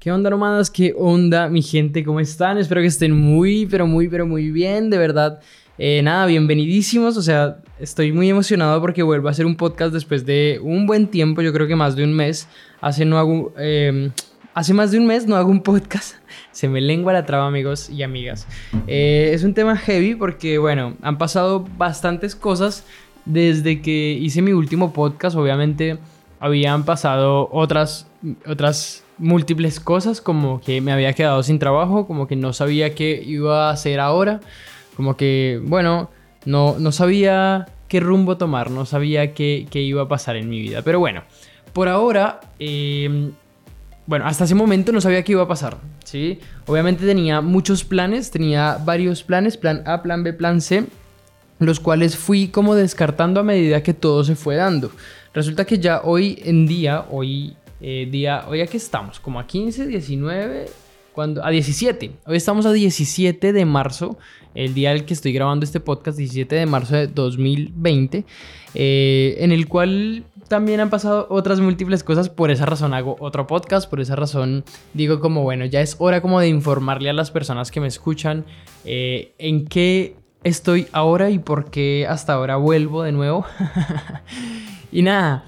¿Qué 0.00 0.10
onda, 0.10 0.30
nómadas? 0.30 0.70
¿Qué 0.70 0.94
onda, 0.96 1.50
mi 1.50 1.60
gente? 1.60 2.02
¿Cómo 2.02 2.20
están? 2.20 2.56
Espero 2.56 2.80
que 2.80 2.86
estén 2.86 3.12
muy, 3.12 3.66
pero 3.66 3.86
muy, 3.86 4.08
pero 4.08 4.26
muy 4.26 4.50
bien, 4.50 4.88
de 4.88 4.96
verdad. 4.96 5.40
Eh, 5.76 6.00
nada, 6.02 6.24
bienvenidísimos. 6.24 7.18
O 7.18 7.22
sea, 7.22 7.58
estoy 7.78 8.10
muy 8.10 8.30
emocionado 8.30 8.80
porque 8.80 9.02
vuelvo 9.02 9.28
a 9.28 9.32
hacer 9.32 9.44
un 9.44 9.56
podcast 9.56 9.92
después 9.92 10.24
de 10.24 10.58
un 10.62 10.86
buen 10.86 11.08
tiempo, 11.08 11.42
yo 11.42 11.52
creo 11.52 11.66
que 11.66 11.76
más 11.76 11.96
de 11.96 12.04
un 12.04 12.14
mes. 12.14 12.48
Hace, 12.80 13.04
no 13.04 13.18
hago, 13.18 13.52
em, 13.58 14.10
hace 14.54 14.72
más 14.72 14.90
de 14.90 14.98
un 14.98 15.06
mes 15.06 15.26
no 15.26 15.36
hago 15.36 15.50
un 15.50 15.62
podcast. 15.62 16.14
Se 16.50 16.66
me 16.66 16.80
lengua 16.80 17.12
la 17.12 17.26
traba, 17.26 17.46
amigos 17.46 17.90
y 17.90 18.02
amigas. 18.02 18.46
Eh, 18.86 19.32
es 19.34 19.44
un 19.44 19.52
tema 19.52 19.76
heavy 19.76 20.14
porque, 20.14 20.56
bueno, 20.56 20.96
han 21.02 21.18
pasado 21.18 21.66
bastantes 21.76 22.34
cosas 22.34 22.86
desde 23.26 23.82
que 23.82 24.16
hice 24.18 24.40
mi 24.40 24.52
último 24.52 24.94
podcast. 24.94 25.36
Obviamente 25.36 25.98
habían 26.38 26.86
pasado 26.86 27.50
otras, 27.52 28.06
otras 28.46 29.04
múltiples 29.20 29.78
cosas, 29.78 30.20
como 30.20 30.60
que 30.60 30.80
me 30.80 30.92
había 30.92 31.12
quedado 31.12 31.42
sin 31.44 31.60
trabajo, 31.60 32.06
como 32.08 32.26
que 32.26 32.34
no 32.34 32.52
sabía 32.52 32.94
qué 32.94 33.22
iba 33.24 33.68
a 33.68 33.72
hacer 33.72 34.00
ahora 34.00 34.40
como 35.00 35.16
que, 35.16 35.58
bueno, 35.64 36.10
no, 36.44 36.78
no 36.78 36.92
sabía 36.92 37.68
qué 37.88 38.00
rumbo 38.00 38.36
tomar, 38.36 38.70
no 38.70 38.84
sabía 38.84 39.32
qué, 39.32 39.66
qué 39.70 39.80
iba 39.80 40.02
a 40.02 40.08
pasar 40.08 40.36
en 40.36 40.50
mi 40.50 40.60
vida. 40.60 40.82
Pero 40.82 40.98
bueno, 40.98 41.22
por 41.72 41.88
ahora, 41.88 42.40
em, 42.58 43.32
bueno, 44.04 44.26
hasta 44.26 44.44
ese 44.44 44.54
momento 44.54 44.92
no 44.92 45.00
sabía 45.00 45.22
qué 45.24 45.32
iba 45.32 45.44
a 45.44 45.48
pasar, 45.48 45.78
¿sí? 46.04 46.38
Obviamente 46.66 47.06
tenía 47.06 47.40
muchos 47.40 47.82
planes, 47.82 48.30
tenía 48.30 48.78
varios 48.84 49.22
planes, 49.22 49.56
plan 49.56 49.82
A, 49.86 50.02
plan 50.02 50.22
B, 50.22 50.34
plan 50.34 50.60
C, 50.60 50.84
los 51.60 51.80
cuales 51.80 52.16
fui 52.16 52.48
como 52.48 52.74
descartando 52.74 53.40
a 53.40 53.42
medida 53.42 53.82
que 53.82 53.94
todo 53.94 54.22
se 54.22 54.36
fue 54.36 54.56
dando. 54.56 54.90
Resulta 55.32 55.64
que 55.64 55.78
ya 55.78 56.02
hoy 56.02 56.42
en 56.44 56.66
día, 56.66 57.06
hoy 57.10 57.56
eh, 57.80 58.08
día, 58.10 58.44
hoy 58.48 58.60
aquí 58.60 58.76
estamos, 58.76 59.20
como 59.20 59.40
a 59.40 59.46
15, 59.46 59.86
19, 59.86 60.66
cuando, 61.12 61.44
a 61.44 61.50
17. 61.50 62.12
Hoy 62.26 62.36
estamos 62.36 62.66
a 62.66 62.72
17 62.72 63.52
de 63.52 63.64
marzo, 63.64 64.18
el 64.54 64.74
día 64.74 64.90
al 64.90 65.04
que 65.04 65.14
estoy 65.14 65.32
grabando 65.32 65.64
este 65.64 65.80
podcast, 65.80 66.18
17 66.18 66.54
de 66.54 66.66
marzo 66.66 66.96
de 66.96 67.06
2020, 67.06 68.24
eh, 68.74 69.36
en 69.38 69.52
el 69.52 69.66
cual 69.66 70.24
también 70.48 70.80
han 70.80 70.90
pasado 70.90 71.26
otras 71.30 71.60
múltiples 71.60 72.04
cosas. 72.04 72.28
Por 72.28 72.50
esa 72.50 72.66
razón 72.66 72.92
hago 72.92 73.16
otro 73.20 73.46
podcast, 73.46 73.88
por 73.88 74.00
esa 74.00 74.16
razón 74.16 74.64
digo 74.94 75.20
como, 75.20 75.42
bueno, 75.42 75.64
ya 75.64 75.80
es 75.80 75.96
hora 75.98 76.20
como 76.20 76.40
de 76.40 76.48
informarle 76.48 77.08
a 77.08 77.12
las 77.12 77.30
personas 77.30 77.70
que 77.70 77.80
me 77.80 77.86
escuchan 77.86 78.44
eh, 78.84 79.32
en 79.38 79.66
qué 79.66 80.16
estoy 80.42 80.86
ahora 80.92 81.30
y 81.30 81.38
por 81.38 81.70
qué 81.70 82.06
hasta 82.08 82.34
ahora 82.34 82.56
vuelvo 82.56 83.04
de 83.04 83.12
nuevo. 83.12 83.46
y 84.92 85.02
nada, 85.02 85.44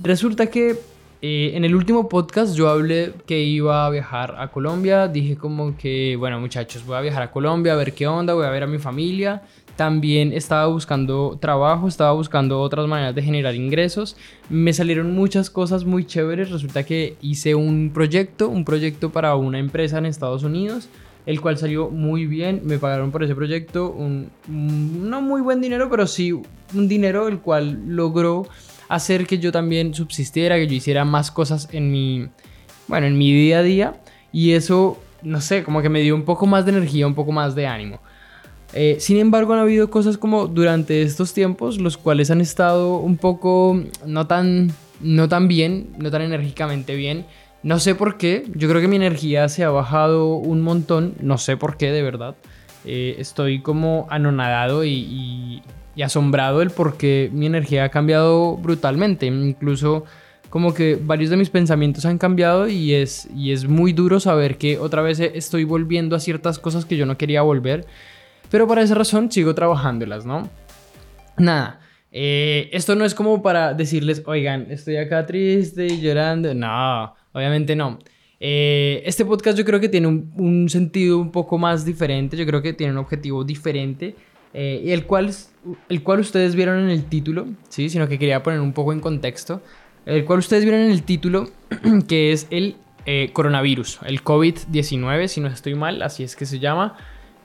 resulta 0.00 0.46
que 0.46 0.76
eh, 1.24 1.52
en 1.54 1.64
el 1.64 1.76
último 1.76 2.08
podcast 2.08 2.56
yo 2.56 2.68
hablé 2.68 3.12
que 3.26 3.44
iba 3.44 3.86
a 3.86 3.90
viajar 3.90 4.34
a 4.38 4.48
Colombia. 4.48 5.06
Dije 5.06 5.36
como 5.36 5.76
que, 5.76 6.16
bueno 6.16 6.40
muchachos, 6.40 6.84
voy 6.84 6.96
a 6.96 7.00
viajar 7.00 7.22
a 7.22 7.30
Colombia 7.30 7.74
a 7.74 7.76
ver 7.76 7.92
qué 7.94 8.08
onda, 8.08 8.34
voy 8.34 8.44
a 8.44 8.50
ver 8.50 8.64
a 8.64 8.66
mi 8.66 8.78
familia. 8.78 9.42
También 9.76 10.32
estaba 10.32 10.66
buscando 10.66 11.38
trabajo, 11.40 11.86
estaba 11.86 12.10
buscando 12.10 12.60
otras 12.60 12.88
maneras 12.88 13.14
de 13.14 13.22
generar 13.22 13.54
ingresos. 13.54 14.16
Me 14.50 14.72
salieron 14.72 15.14
muchas 15.14 15.48
cosas 15.48 15.84
muy 15.84 16.04
chéveres. 16.04 16.50
Resulta 16.50 16.82
que 16.82 17.16
hice 17.20 17.54
un 17.54 17.92
proyecto, 17.94 18.48
un 18.48 18.64
proyecto 18.64 19.10
para 19.10 19.36
una 19.36 19.60
empresa 19.60 19.98
en 19.98 20.06
Estados 20.06 20.42
Unidos, 20.42 20.88
el 21.24 21.40
cual 21.40 21.56
salió 21.56 21.88
muy 21.88 22.26
bien. 22.26 22.62
Me 22.64 22.78
pagaron 22.78 23.12
por 23.12 23.22
ese 23.22 23.36
proyecto 23.36 23.92
un, 23.92 24.30
no 24.48 25.22
muy 25.22 25.40
buen 25.40 25.60
dinero, 25.60 25.88
pero 25.88 26.08
sí 26.08 26.32
un 26.32 26.88
dinero 26.88 27.28
el 27.28 27.38
cual 27.38 27.80
logró 27.86 28.48
hacer 28.94 29.26
que 29.26 29.38
yo 29.38 29.52
también 29.52 29.94
subsistiera, 29.94 30.56
que 30.56 30.66
yo 30.66 30.74
hiciera 30.74 31.04
más 31.04 31.30
cosas 31.30 31.68
en 31.72 31.90
mi, 31.90 32.28
bueno, 32.88 33.06
en 33.06 33.16
mi 33.16 33.32
día 33.32 33.58
a 33.58 33.62
día. 33.62 33.94
Y 34.32 34.52
eso, 34.52 35.00
no 35.22 35.40
sé, 35.40 35.64
como 35.64 35.80
que 35.82 35.88
me 35.88 36.00
dio 36.00 36.14
un 36.14 36.24
poco 36.24 36.46
más 36.46 36.64
de 36.66 36.72
energía, 36.72 37.06
un 37.06 37.14
poco 37.14 37.32
más 37.32 37.54
de 37.54 37.66
ánimo. 37.66 38.00
Eh, 38.74 38.96
sin 39.00 39.18
embargo, 39.18 39.54
han 39.54 39.60
habido 39.60 39.90
cosas 39.90 40.18
como 40.18 40.46
durante 40.46 41.02
estos 41.02 41.32
tiempos, 41.32 41.78
los 41.80 41.96
cuales 41.96 42.30
han 42.30 42.40
estado 42.40 42.98
un 42.98 43.16
poco 43.16 43.82
no 44.06 44.26
tan, 44.26 44.72
no 45.00 45.28
tan 45.28 45.48
bien, 45.48 45.88
no 45.98 46.10
tan 46.10 46.22
enérgicamente 46.22 46.94
bien. 46.94 47.26
No 47.62 47.78
sé 47.78 47.94
por 47.94 48.18
qué, 48.18 48.44
yo 48.54 48.68
creo 48.68 48.80
que 48.80 48.88
mi 48.88 48.96
energía 48.96 49.48
se 49.48 49.64
ha 49.64 49.70
bajado 49.70 50.34
un 50.34 50.60
montón, 50.62 51.14
no 51.20 51.38
sé 51.38 51.56
por 51.56 51.76
qué 51.76 51.92
de 51.92 52.02
verdad. 52.02 52.34
Eh, 52.84 53.16
estoy 53.18 53.62
como 53.62 54.06
anonadado 54.10 54.84
y, 54.84 54.90
y 54.90 55.62
asombrado 56.00 56.62
el 56.62 56.70
por 56.70 56.96
qué 56.96 57.28
mi 57.32 57.44
energía 57.44 57.84
ha 57.84 57.88
cambiado 57.90 58.56
brutalmente. 58.56 59.26
Incluso 59.26 60.04
como 60.48 60.72
que 60.72 60.98
varios 61.00 61.30
de 61.30 61.36
mis 61.36 61.50
pensamientos 61.50 62.04
han 62.04 62.18
cambiado 62.18 62.68
y 62.68 62.94
es, 62.94 63.28
y 63.34 63.52
es 63.52 63.66
muy 63.66 63.92
duro 63.92 64.20
saber 64.20 64.56
que 64.56 64.78
otra 64.78 65.02
vez 65.02 65.20
estoy 65.20 65.64
volviendo 65.64 66.16
a 66.16 66.20
ciertas 66.20 66.58
cosas 66.58 66.84
que 66.84 66.96
yo 66.96 67.04
no 67.04 67.18
quería 67.18 67.42
volver. 67.42 67.86
Pero 68.50 68.66
por 68.66 68.78
esa 68.78 68.94
razón 68.94 69.30
sigo 69.30 69.54
trabajándolas, 69.54 70.24
¿no? 70.24 70.48
Nada. 71.38 71.80
Eh, 72.10 72.68
esto 72.72 72.94
no 72.94 73.04
es 73.04 73.14
como 73.14 73.42
para 73.42 73.72
decirles, 73.72 74.22
oigan, 74.26 74.66
estoy 74.70 74.96
acá 74.96 75.26
triste 75.26 75.86
y 75.86 76.00
llorando. 76.00 76.54
No, 76.54 77.14
obviamente 77.32 77.74
no. 77.74 77.98
Eh, 78.38 79.02
este 79.06 79.24
podcast 79.24 79.56
yo 79.56 79.64
creo 79.64 79.80
que 79.80 79.88
tiene 79.88 80.06
un, 80.08 80.32
un, 80.36 80.68
sentido 80.68 81.18
un 81.18 81.30
poco 81.30 81.58
más 81.58 81.84
diferente, 81.84 82.36
yo 82.36 82.44
creo 82.44 82.60
que 82.60 82.72
tiene 82.72 82.92
un 82.92 82.98
objetivo 82.98 83.44
diferente 83.44 84.16
eh, 84.54 84.82
el, 84.88 85.06
cual, 85.06 85.34
el 85.88 86.02
cual 86.02 86.20
ustedes 86.20 86.54
vieron 86.54 86.78
en 86.80 86.90
el 86.90 87.04
título, 87.04 87.46
¿sí? 87.68 87.88
sino 87.88 88.08
que 88.08 88.18
quería 88.18 88.42
poner 88.42 88.60
un 88.60 88.72
poco 88.72 88.92
en 88.92 89.00
contexto, 89.00 89.62
el 90.06 90.24
cual 90.24 90.40
ustedes 90.40 90.64
vieron 90.64 90.82
en 90.82 90.90
el 90.90 91.02
título, 91.02 91.48
que 92.08 92.32
es 92.32 92.46
el 92.50 92.76
eh, 93.06 93.30
coronavirus, 93.32 94.00
el 94.04 94.22
COVID-19, 94.22 95.26
si 95.28 95.40
no 95.40 95.48
estoy 95.48 95.74
mal, 95.74 96.02
así 96.02 96.22
es 96.22 96.36
que 96.36 96.46
se 96.46 96.58
llama, 96.58 96.96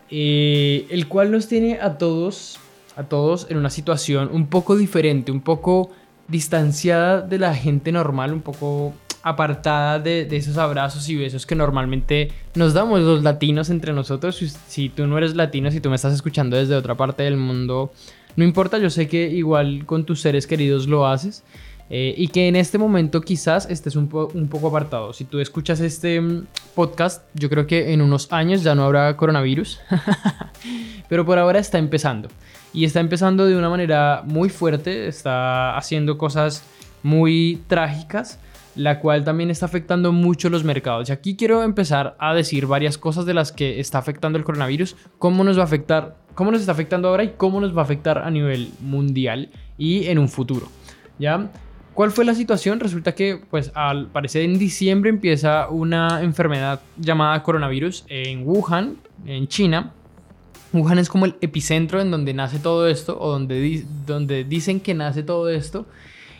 eh, 0.09 0.85
el 0.89 1.07
cual 1.07 1.31
nos 1.31 1.47
tiene 1.47 1.79
a 1.79 1.97
todos, 1.97 2.59
a 2.95 3.03
todos 3.03 3.47
en 3.49 3.57
una 3.57 3.69
situación 3.69 4.29
un 4.31 4.47
poco 4.47 4.75
diferente, 4.75 5.31
un 5.31 5.41
poco 5.41 5.91
distanciada 6.27 7.21
de 7.21 7.39
la 7.39 7.55
gente 7.55 7.91
normal, 7.91 8.33
un 8.33 8.41
poco 8.41 8.93
apartada 9.27 9.99
de, 9.99 10.27
esos 10.31 10.57
abrazos 10.57 11.07
y 11.09 11.15
besos 11.15 11.45
que 11.45 11.55
normalmente 11.55 12.31
nos 12.55 12.73
damos 12.73 13.01
los 13.01 13.23
latinos 13.23 13.69
entre 13.69 13.93
nosotros. 13.93 14.41
Si, 14.67 14.89
tú 14.89 15.05
no 15.07 15.17
eres 15.17 15.35
latino, 15.35 15.69
si 15.71 15.81
tú 15.81 15.89
me 15.89 15.95
estás 15.95 16.13
escuchando 16.13 16.55
desde 16.55 16.75
otra 16.75 16.95
parte 16.95 17.23
del 17.23 17.37
mundo, 17.37 17.91
no 18.35 18.43
importa, 18.43 18.77
yo 18.77 18.89
sé 18.89 19.07
que 19.07 19.29
igual 19.29 19.85
con 19.85 20.05
tus 20.05 20.21
seres 20.21 20.47
queridos 20.47 20.87
lo 20.87 21.07
haces. 21.07 21.43
Eh, 21.89 22.13
y 22.17 22.27
que 22.27 22.49
en 22.49 22.57
este 22.57 22.77
momento 22.77 23.21
quizás 23.21 23.65
estés 23.69 23.95
un, 23.95 24.09
poco 24.09 24.67
apartado. 24.67 25.13
Si 25.13 25.23
tú 25.23 25.39
escuchas 25.39 25.79
este 25.79 26.19
mm, 26.19 26.45
podcast, 26.75 27.23
yo 27.33 27.49
creo 27.49 27.65
que 27.65 27.93
en 27.93 28.01
unos 28.01 28.31
años 28.33 28.61
ya 28.61 28.75
no 28.75 28.83
habrá 28.83 29.15
coronavirus, 29.15 29.79
pero 31.09 31.25
por 31.25 31.37
ahora 31.39 31.59
está 31.59 31.77
empezando. 31.77 32.27
Y 32.73 32.83
está 32.83 32.99
empezando 32.99 33.45
de 33.45 33.57
una 33.57 33.69
manera 33.69 34.21
muy 34.25 34.49
fuerte, 34.49 35.07
está 35.07 35.77
haciendo 35.77 36.17
cosas 36.17 36.63
muy 37.03 37.61
trágicas 37.67 38.37
la 38.77 38.99
cual 38.99 39.23
también 39.23 39.49
está 39.49 39.65
afectando 39.65 40.11
mucho 40.11 40.49
los 40.49 40.63
mercados. 40.63 41.09
Y 41.09 41.11
aquí 41.11 41.35
quiero 41.35 41.63
empezar 41.63 42.15
a 42.19 42.33
decir 42.33 42.67
varias 42.67 42.97
cosas 42.97 43.25
de 43.25 43.33
las 43.33 43.51
que 43.51 43.79
está 43.79 43.97
afectando 43.97 44.37
el 44.37 44.45
coronavirus, 44.45 44.95
cómo 45.17 45.43
nos 45.43 45.57
va 45.57 45.61
a 45.61 45.65
afectar, 45.65 46.17
cómo 46.35 46.51
nos 46.51 46.61
está 46.61 46.71
afectando 46.71 47.09
ahora 47.09 47.23
y 47.23 47.33
cómo 47.35 47.59
nos 47.59 47.75
va 47.75 47.81
a 47.81 47.85
afectar 47.85 48.19
a 48.19 48.29
nivel 48.29 48.71
mundial 48.79 49.49
y 49.77 50.05
en 50.05 50.19
un 50.19 50.29
futuro. 50.29 50.67
¿Ya? 51.19 51.49
¿Cuál 51.95 52.11
fue 52.11 52.25
la 52.25 52.35
situación? 52.35 52.79
Resulta 52.79 53.15
que, 53.15 53.41
pues, 53.49 53.71
al 53.73 54.07
parecer 54.07 54.43
en 54.43 54.59
diciembre 54.59 55.09
empieza 55.09 55.67
una 55.67 56.21
enfermedad 56.21 56.79
llamada 56.95 57.41
coronavirus 57.41 58.05
en 58.07 58.47
Wuhan, 58.47 58.97
en 59.25 59.47
China. 59.47 59.93
Wuhan 60.73 60.99
es 60.99 61.09
como 61.09 61.25
el 61.25 61.35
epicentro 61.41 61.99
en 61.99 62.11
donde 62.11 62.35
nace 62.35 62.59
todo 62.59 62.87
esto, 62.87 63.19
o 63.19 63.31
donde, 63.31 63.83
donde 64.05 64.43
dicen 64.43 64.79
que 64.79 64.93
nace 64.93 65.23
todo 65.23 65.49
esto 65.49 65.87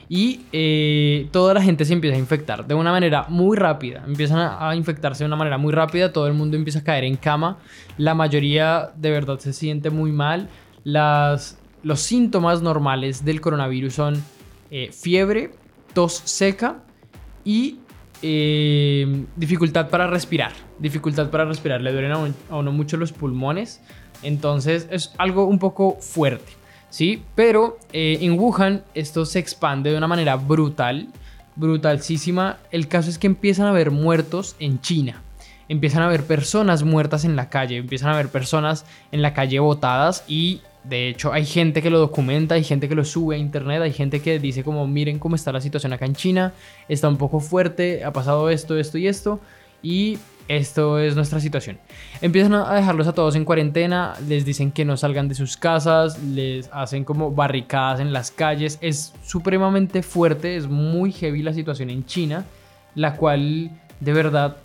y 0.09 0.41
eh, 0.53 1.27
toda 1.31 1.53
la 1.53 1.61
gente 1.61 1.83
se 1.83 1.93
empieza 1.93 2.15
a 2.15 2.19
infectar 2.19 2.65
de 2.65 2.75
una 2.75 2.91
manera 2.91 3.25
muy 3.27 3.57
rápida. 3.57 4.03
Empiezan 4.07 4.39
a, 4.39 4.75
infectarse 4.75 5.23
de 5.23 5.27
una 5.27 5.35
manera 5.35 5.57
muy 5.57 5.73
rápida, 5.73 6.13
todo 6.13 6.27
el 6.27 6.33
mundo 6.33 6.55
empieza 6.55 6.79
a 6.79 6.83
caer 6.83 7.03
en 7.03 7.17
cama, 7.17 7.57
la 7.97 8.13
mayoría 8.13 8.91
de 8.95 9.11
verdad 9.11 9.39
se 9.39 9.53
siente 9.53 9.89
muy 9.89 10.11
mal. 10.11 10.49
Los 10.83 11.99
síntomas 11.99 12.61
normales 12.61 13.25
del 13.25 13.41
coronavirus 13.41 13.93
son 13.93 14.23
eh, 14.71 14.91
fiebre, 14.91 15.51
tos 15.93 16.21
seca 16.25 16.83
y 17.43 17.79
eh, 18.21 19.25
dificultad 19.35 19.89
para 19.89 20.07
respirar. 20.07 20.53
Dificultad 20.79 21.29
para 21.29 21.45
respirar, 21.45 21.81
le 21.81 21.91
duelen 21.91 22.11
a 22.11 22.55
uno 22.55 22.71
mucho 22.71 22.95
los 22.97 23.11
pulmones, 23.11 23.81
entonces 24.23 24.87
es 24.89 25.13
algo 25.17 25.45
un 25.45 25.59
poco 25.59 25.97
fuerte. 25.99 26.53
¿Sí? 26.97 27.21
Pero 27.35 27.77
eh, 27.93 28.17
en 28.21 28.39
Wuhan 28.39 28.81
esto 28.95 29.23
se 29.27 29.37
expande 29.37 29.91
de 29.91 29.97
una 29.99 30.07
manera 30.07 30.35
brutal, 30.35 31.09
brutalísima. 31.55 32.57
El 32.71 32.87
caso 32.87 33.11
es 33.11 33.19
que 33.19 33.27
empiezan 33.27 33.67
a 33.67 33.69
haber 33.69 33.91
muertos 33.91 34.55
en 34.57 34.81
China. 34.81 35.21
Empiezan 35.69 36.01
a 36.01 36.07
haber 36.07 36.23
personas 36.23 36.81
muertas 36.81 37.23
en 37.23 37.35
la 37.35 37.49
calle, 37.49 37.77
empiezan 37.77 38.09
a 38.09 38.13
haber 38.13 38.29
personas 38.29 38.83
en 39.11 39.21
la 39.21 39.35
calle 39.35 39.59
botadas 39.59 40.23
y 40.27 40.61
de 40.85 41.09
hecho 41.09 41.33
hay 41.33 41.45
gente 41.45 41.83
que 41.83 41.91
lo 41.91 41.99
documenta, 41.99 42.55
hay 42.55 42.63
gente 42.63 42.89
que 42.89 42.95
lo 42.95 43.05
sube 43.05 43.35
a 43.35 43.37
internet, 43.37 43.83
hay 43.83 43.93
gente 43.93 44.19
que 44.19 44.39
dice 44.39 44.63
como 44.63 44.87
miren 44.87 45.19
cómo 45.19 45.35
está 45.35 45.51
la 45.51 45.61
situación 45.61 45.93
acá 45.93 46.05
en 46.05 46.15
China, 46.15 46.53
está 46.89 47.09
un 47.09 47.17
poco 47.17 47.39
fuerte, 47.41 48.03
ha 48.05 48.11
pasado 48.11 48.49
esto, 48.49 48.75
esto 48.75 48.97
y 48.97 49.07
esto. 49.07 49.39
y 49.83 50.17
esto 50.47 50.99
es 50.99 51.15
nuestra 51.15 51.39
situación. 51.39 51.79
Empiezan 52.21 52.53
a 52.53 52.73
dejarlos 52.73 53.07
a 53.07 53.13
todos 53.13 53.35
en 53.35 53.45
cuarentena, 53.45 54.13
les 54.27 54.45
dicen 54.45 54.71
que 54.71 54.85
no 54.85 54.97
salgan 54.97 55.27
de 55.27 55.35
sus 55.35 55.57
casas, 55.57 56.21
les 56.23 56.69
hacen 56.71 57.03
como 57.03 57.31
barricadas 57.31 57.99
en 57.99 58.13
las 58.13 58.31
calles. 58.31 58.77
Es 58.81 59.13
supremamente 59.23 60.03
fuerte, 60.03 60.55
es 60.55 60.67
muy 60.67 61.11
heavy 61.11 61.43
la 61.43 61.53
situación 61.53 61.89
en 61.89 62.05
China, 62.05 62.45
la 62.95 63.15
cual 63.15 63.71
de 63.99 64.13
verdad 64.13 64.57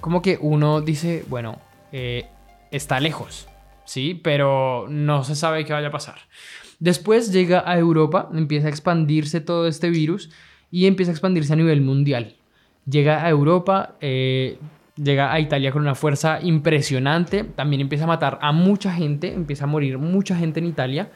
como 0.00 0.22
que 0.22 0.38
uno 0.40 0.80
dice, 0.80 1.24
bueno, 1.28 1.58
eh, 1.92 2.26
está 2.70 3.00
lejos, 3.00 3.48
¿sí? 3.84 4.18
Pero 4.22 4.86
no 4.88 5.24
se 5.24 5.36
sabe 5.36 5.64
qué 5.64 5.72
vaya 5.72 5.88
a 5.88 5.92
pasar. 5.92 6.16
Después 6.78 7.30
llega 7.32 7.62
a 7.66 7.78
Europa, 7.78 8.30
empieza 8.32 8.66
a 8.66 8.70
expandirse 8.70 9.40
todo 9.40 9.66
este 9.66 9.90
virus 9.90 10.30
y 10.70 10.86
empieza 10.86 11.12
a 11.12 11.14
expandirse 11.14 11.52
a 11.52 11.56
nivel 11.56 11.82
mundial. 11.82 12.36
Llega 12.86 13.24
a 13.24 13.28
Europa, 13.28 13.96
eh, 14.00 14.58
llega 15.02 15.32
a 15.32 15.40
Italia 15.40 15.72
con 15.72 15.82
una 15.82 15.94
fuerza 15.94 16.40
impresionante, 16.42 17.44
también 17.44 17.80
empieza 17.80 18.04
a 18.04 18.08
matar 18.08 18.38
a 18.42 18.52
mucha 18.52 18.92
gente, 18.92 19.32
empieza 19.32 19.64
a 19.64 19.66
morir 19.66 19.98
mucha 19.98 20.36
gente 20.36 20.60
en 20.60 20.66
Italia. 20.66 21.10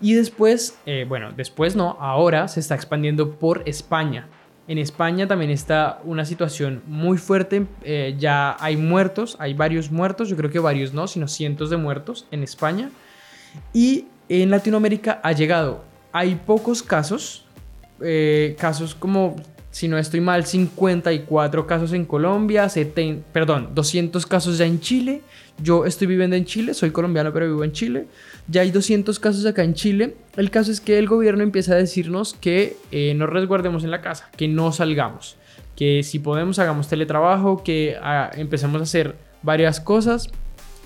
Y 0.00 0.14
después, 0.14 0.78
eh, 0.86 1.04
bueno, 1.08 1.32
después 1.36 1.76
no, 1.76 1.96
ahora 2.00 2.48
se 2.48 2.60
está 2.60 2.74
expandiendo 2.74 3.32
por 3.36 3.62
España. 3.66 4.28
En 4.66 4.78
España 4.78 5.26
también 5.26 5.50
está 5.50 6.00
una 6.04 6.24
situación 6.24 6.82
muy 6.86 7.18
fuerte, 7.18 7.66
eh, 7.82 8.14
ya 8.18 8.56
hay 8.60 8.76
muertos, 8.76 9.36
hay 9.40 9.52
varios 9.52 9.90
muertos, 9.90 10.28
yo 10.28 10.36
creo 10.36 10.50
que 10.50 10.58
varios 10.58 10.94
no, 10.94 11.06
sino 11.06 11.28
cientos 11.28 11.70
de 11.70 11.76
muertos 11.76 12.26
en 12.30 12.42
España. 12.42 12.90
Y 13.72 14.06
en 14.28 14.50
Latinoamérica 14.50 15.20
ha 15.22 15.32
llegado, 15.32 15.84
hay 16.12 16.36
pocos 16.36 16.82
casos, 16.82 17.44
eh, 18.00 18.56
casos 18.58 18.94
como 18.94 19.36
si 19.70 19.86
no 19.86 19.98
estoy 19.98 20.20
mal, 20.20 20.46
54 20.46 21.66
casos 21.66 21.92
en 21.92 22.04
Colombia, 22.04 22.68
70, 22.68 23.32
perdón, 23.32 23.70
200 23.74 24.26
casos 24.26 24.58
ya 24.58 24.66
en 24.66 24.80
Chile. 24.80 25.22
Yo 25.62 25.84
estoy 25.84 26.06
viviendo 26.06 26.36
en 26.36 26.44
Chile, 26.44 26.74
soy 26.74 26.90
colombiano 26.90 27.32
pero 27.32 27.46
vivo 27.46 27.62
en 27.62 27.72
Chile. 27.72 28.06
Ya 28.48 28.62
hay 28.62 28.72
200 28.72 29.18
casos 29.20 29.46
acá 29.46 29.62
en 29.62 29.74
Chile. 29.74 30.16
El 30.36 30.50
caso 30.50 30.72
es 30.72 30.80
que 30.80 30.98
el 30.98 31.06
gobierno 31.06 31.42
empieza 31.42 31.74
a 31.74 31.76
decirnos 31.76 32.34
que 32.34 32.76
eh, 32.90 33.14
nos 33.14 33.30
resguardemos 33.30 33.84
en 33.84 33.92
la 33.92 34.00
casa, 34.00 34.28
que 34.36 34.48
no 34.48 34.72
salgamos, 34.72 35.36
que 35.76 36.02
si 36.02 36.18
podemos 36.18 36.58
hagamos 36.58 36.88
teletrabajo, 36.88 37.62
que 37.62 37.96
ah, 38.02 38.30
empecemos 38.34 38.80
a 38.80 38.84
hacer 38.84 39.16
varias 39.42 39.80
cosas. 39.80 40.30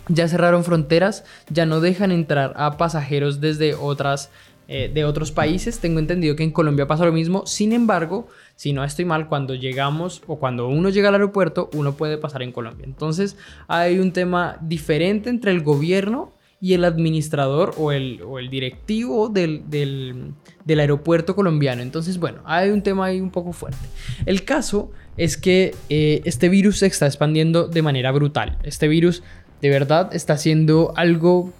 Ya 0.08 0.28
cerraron 0.28 0.64
fronteras, 0.64 1.24
ya 1.48 1.64
no 1.64 1.80
dejan 1.80 2.12
entrar 2.12 2.52
a 2.56 2.76
pasajeros 2.76 3.40
desde 3.40 3.74
otras 3.74 4.30
eh, 4.66 4.90
de 4.92 5.04
otros 5.04 5.30
países. 5.30 5.78
Tengo 5.78 5.98
entendido 5.98 6.36
que 6.36 6.42
en 6.42 6.50
Colombia 6.50 6.86
pasa 6.86 7.04
lo 7.04 7.12
mismo. 7.12 7.46
Sin 7.46 7.72
embargo, 7.72 8.28
si 8.56 8.72
no 8.72 8.84
estoy 8.84 9.04
mal, 9.04 9.28
cuando 9.28 9.54
llegamos 9.54 10.22
o 10.26 10.38
cuando 10.38 10.68
uno 10.68 10.88
llega 10.88 11.08
al 11.08 11.14
aeropuerto, 11.14 11.70
uno 11.74 11.94
puede 11.94 12.18
pasar 12.18 12.42
en 12.42 12.52
Colombia. 12.52 12.84
Entonces 12.86 13.36
hay 13.66 13.98
un 13.98 14.12
tema 14.12 14.58
diferente 14.60 15.30
entre 15.30 15.50
el 15.50 15.62
gobierno 15.62 16.32
y 16.60 16.72
el 16.72 16.84
administrador 16.84 17.74
o 17.76 17.92
el, 17.92 18.20
directivo 18.50 19.28
del, 19.28 20.34
aeropuerto 20.66 21.36
colombiano. 21.36 21.82
Entonces, 21.82 22.18
bueno, 22.18 22.40
hay 22.46 22.70
un 22.70 22.82
tema 22.82 23.06
ahí 23.06 23.20
un 23.20 23.30
poco 23.30 23.52
fuerte. 23.52 23.86
El 24.24 24.44
caso 24.44 24.90
es 25.18 25.36
que 25.36 25.74
eh, 25.90 26.22
este 26.24 26.48
virus 26.48 26.78
se 26.78 26.86
está 26.86 27.06
expandiendo 27.06 27.68
de 27.68 27.82
manera 27.82 28.12
brutal. 28.12 28.56
Este 28.62 28.88
virus 28.88 29.22
de 29.60 29.68
verdad 29.68 30.14
está 30.14 30.34
haciendo 30.34 30.94
algo 30.96 31.52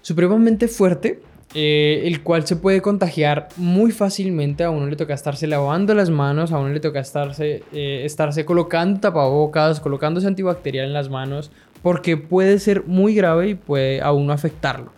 supremamente 0.00 0.66
fuerte 0.66 1.22
eh, 1.54 2.02
el 2.06 2.22
cual 2.22 2.46
se 2.46 2.56
puede 2.56 2.80
contagiar 2.80 3.48
muy 3.56 3.92
fácilmente. 3.92 4.64
A 4.64 4.70
uno 4.70 4.86
le 4.86 4.96
toca 4.96 5.12
estarse 5.12 5.46
lavando 5.46 5.94
las 5.94 6.08
manos, 6.08 6.50
a 6.52 6.58
uno 6.58 6.70
le 6.70 6.80
toca 6.80 7.00
estarse, 7.00 7.62
eh, 7.72 8.02
estarse 8.04 8.44
colocando 8.44 9.00
tapabocas, 9.00 9.80
colocándose 9.80 10.26
antibacterial 10.26 10.86
en 10.86 10.94
las 10.94 11.10
manos, 11.10 11.50
porque 11.82 12.16
puede 12.16 12.58
ser 12.58 12.84
muy 12.86 13.14
grave 13.14 13.50
y 13.50 13.54
puede 13.54 14.00
a 14.00 14.12
uno 14.12 14.32
afectarlo. 14.32 14.92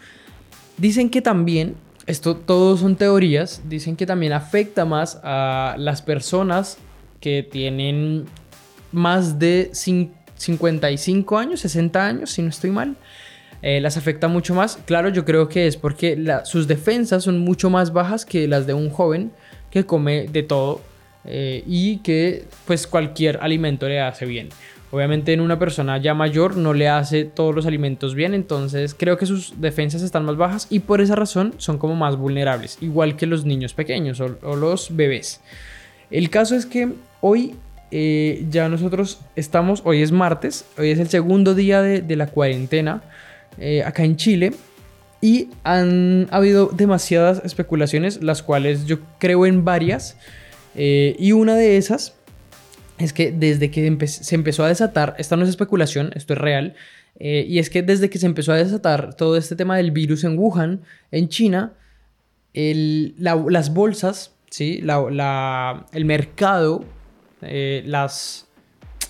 Dicen 0.76 1.10
que 1.10 1.22
también, 1.22 1.74
esto 2.06 2.36
todos 2.36 2.80
son 2.80 2.96
teorías, 2.96 3.62
dicen 3.68 3.96
que 3.96 4.06
también 4.06 4.32
afecta 4.32 4.84
más 4.84 5.20
a 5.24 5.74
las 5.78 6.02
personas 6.02 6.78
que 7.20 7.42
tienen 7.42 8.26
más 8.92 9.38
de 9.38 9.70
55 9.72 11.38
años, 11.38 11.60
60 11.60 12.06
años, 12.06 12.30
si 12.30 12.42
no 12.42 12.48
estoy 12.48 12.70
mal. 12.70 12.96
Eh, 13.66 13.80
las 13.80 13.96
afecta 13.96 14.28
mucho 14.28 14.54
más. 14.54 14.78
Claro, 14.84 15.08
yo 15.08 15.24
creo 15.24 15.48
que 15.48 15.66
es 15.66 15.78
porque 15.78 16.22
sus 16.44 16.68
defensas 16.68 17.24
son 17.24 17.38
mucho 17.38 17.70
más 17.70 17.94
bajas 17.94 18.26
que 18.26 18.46
las 18.46 18.66
de 18.66 18.74
un 18.74 18.90
joven 18.90 19.32
que 19.70 19.86
come 19.86 20.28
de 20.30 20.42
todo 20.42 20.82
eh, 21.24 21.64
y 21.66 21.96
que 22.00 22.44
pues 22.66 22.86
cualquier 22.86 23.38
alimento 23.40 23.88
le 23.88 24.02
hace 24.02 24.26
bien. 24.26 24.50
Obviamente 24.90 25.32
en 25.32 25.40
una 25.40 25.58
persona 25.58 25.96
ya 25.96 26.12
mayor 26.12 26.58
no 26.58 26.74
le 26.74 26.90
hace 26.90 27.24
todos 27.24 27.54
los 27.54 27.64
alimentos 27.64 28.14
bien, 28.14 28.34
entonces 28.34 28.94
creo 28.94 29.16
que 29.16 29.24
sus 29.24 29.58
defensas 29.58 30.02
están 30.02 30.26
más 30.26 30.36
bajas 30.36 30.66
y 30.68 30.80
por 30.80 31.00
esa 31.00 31.16
razón 31.16 31.54
son 31.56 31.78
como 31.78 31.94
más 31.94 32.16
vulnerables, 32.18 32.76
igual 32.82 33.16
que 33.16 33.24
los 33.24 33.46
niños 33.46 33.72
pequeños 33.72 34.20
o, 34.20 34.56
los 34.56 34.94
bebés. 34.94 35.40
El 36.10 36.28
caso 36.28 36.54
es 36.54 36.66
que 36.66 36.90
hoy 37.22 37.54
eh, 37.90 38.44
ya 38.50 38.68
nosotros 38.68 39.20
estamos, 39.36 39.80
hoy 39.86 40.02
es 40.02 40.12
martes, 40.12 40.66
hoy 40.76 40.90
es 40.90 40.98
el 40.98 41.08
segundo 41.08 41.54
día 41.54 41.80
de 41.80 42.16
la 42.16 42.26
cuarentena. 42.26 43.00
Eh, 43.58 43.82
acá 43.84 44.04
en 44.04 44.16
Chile. 44.16 44.52
Y 45.20 45.48
han 45.62 46.28
habido 46.30 46.66
demasiadas 46.66 47.40
especulaciones, 47.44 48.22
las 48.22 48.42
cuales 48.42 48.84
yo 48.86 48.98
creo 49.18 49.46
en 49.46 49.64
varias. 49.64 50.18
Eh, 50.74 51.16
y 51.18 51.32
una 51.32 51.56
de 51.56 51.76
esas 51.76 52.14
es 52.98 53.12
que 53.12 53.32
desde 53.32 53.70
que 53.70 54.06
se 54.06 54.34
empezó 54.34 54.64
a 54.64 54.68
desatar, 54.68 55.14
esta 55.18 55.36
no 55.36 55.44
es 55.44 55.48
especulación, 55.48 56.10
esto 56.14 56.34
es 56.34 56.38
real, 56.38 56.74
eh, 57.18 57.44
y 57.48 57.58
es 57.58 57.70
que 57.70 57.82
desde 57.82 58.10
que 58.10 58.18
se 58.18 58.26
empezó 58.26 58.52
a 58.52 58.56
desatar 58.56 59.14
todo 59.14 59.36
este 59.36 59.56
tema 59.56 59.76
del 59.76 59.92
virus 59.92 60.24
en 60.24 60.38
Wuhan, 60.38 60.82
en 61.10 61.28
China, 61.28 61.72
las 62.52 63.72
bolsas, 63.72 64.32
¿sí? 64.50 64.80
el 64.84 66.04
mercado, 66.04 66.84
las, 67.40 68.46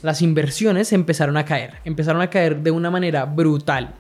las 0.03 0.23
inversiones 0.23 0.93
empezaron 0.93 1.37
a 1.37 1.45
caer, 1.45 1.75
empezaron 1.85 2.23
a 2.23 2.31
caer 2.31 2.63
de 2.63 2.71
una 2.71 2.91
manera 2.91 3.25
brutal. 3.25 3.95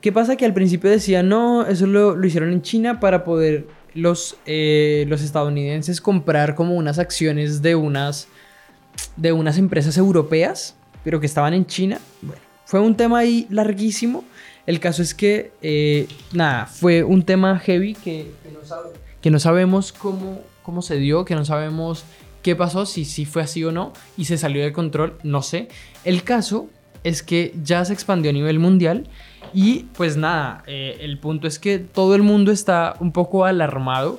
¿Qué 0.00 0.12
pasa? 0.12 0.36
Que 0.36 0.44
al 0.44 0.54
principio 0.54 0.90
decían, 0.90 1.28
no, 1.28 1.66
eso 1.66 1.86
lo, 1.86 2.24
hicieron 2.24 2.52
en 2.52 2.62
China 2.62 3.00
para 3.00 3.24
poder 3.24 3.66
los, 3.94 4.36
eh, 4.46 5.04
los 5.08 5.22
estadounidenses 5.22 6.00
comprar 6.00 6.54
como 6.54 6.74
unas 6.74 6.98
acciones 6.98 7.62
de 7.62 7.74
unas, 7.74 8.28
de 9.16 9.32
unas 9.32 9.58
empresas 9.58 9.96
europeas, 9.96 10.76
pero 11.02 11.18
que 11.18 11.26
estaban 11.26 11.54
en 11.54 11.66
China. 11.66 11.98
Bueno, 12.22 12.40
fue 12.66 12.80
un 12.80 12.96
tema 12.96 13.18
ahí 13.18 13.46
larguísimo. 13.50 14.24
El 14.66 14.80
caso 14.80 15.02
es 15.02 15.14
que, 15.14 15.52
eh, 15.62 16.08
nada, 16.32 16.66
fue 16.66 17.02
un 17.02 17.22
tema 17.24 17.58
heavy 17.58 17.94
que, 17.94 18.32
que, 19.22 19.30
no, 19.30 19.38
sabemos 19.38 19.92
cómo, 19.92 20.40
cómo 20.62 20.82
se 20.82 20.96
dio, 20.96 21.24
que 21.24 21.34
no 21.34 21.44
sabemos 21.44 22.04
qué 22.42 22.54
pasó, 22.54 22.84
si 22.84 23.04
sí 23.04 23.24
fue 23.24 23.42
así 23.42 23.64
o 23.64 23.72
no, 23.72 23.92
y 24.16 24.26
se 24.26 24.36
salió 24.36 24.62
de 24.62 24.72
control, 24.72 25.16
no 25.22 25.42
sé. 25.42 25.68
El 26.04 26.22
caso 26.22 26.68
es 27.04 27.22
que 27.22 27.54
ya 27.62 27.84
se 27.84 27.92
expandió 27.92 28.30
a 28.30 28.34
nivel 28.34 28.58
mundial 28.58 29.08
y 29.54 29.84
pues 29.96 30.16
nada, 30.16 30.62
eh, 30.66 30.98
el 31.00 31.18
punto 31.18 31.46
es 31.46 31.58
que 31.58 31.78
todo 31.78 32.14
el 32.14 32.22
mundo 32.22 32.52
está 32.52 32.96
un 33.00 33.12
poco 33.12 33.44
alarmado 33.44 34.18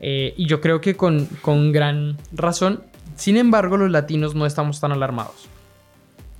eh, 0.00 0.34
y 0.36 0.46
yo 0.46 0.60
creo 0.60 0.80
que 0.80 0.96
con, 0.96 1.26
con 1.42 1.72
gran 1.72 2.16
razón. 2.32 2.82
Sin 3.16 3.36
embargo, 3.36 3.76
los 3.76 3.90
latinos 3.90 4.34
no 4.34 4.46
estamos 4.46 4.80
tan 4.80 4.92
alarmados. 4.92 5.48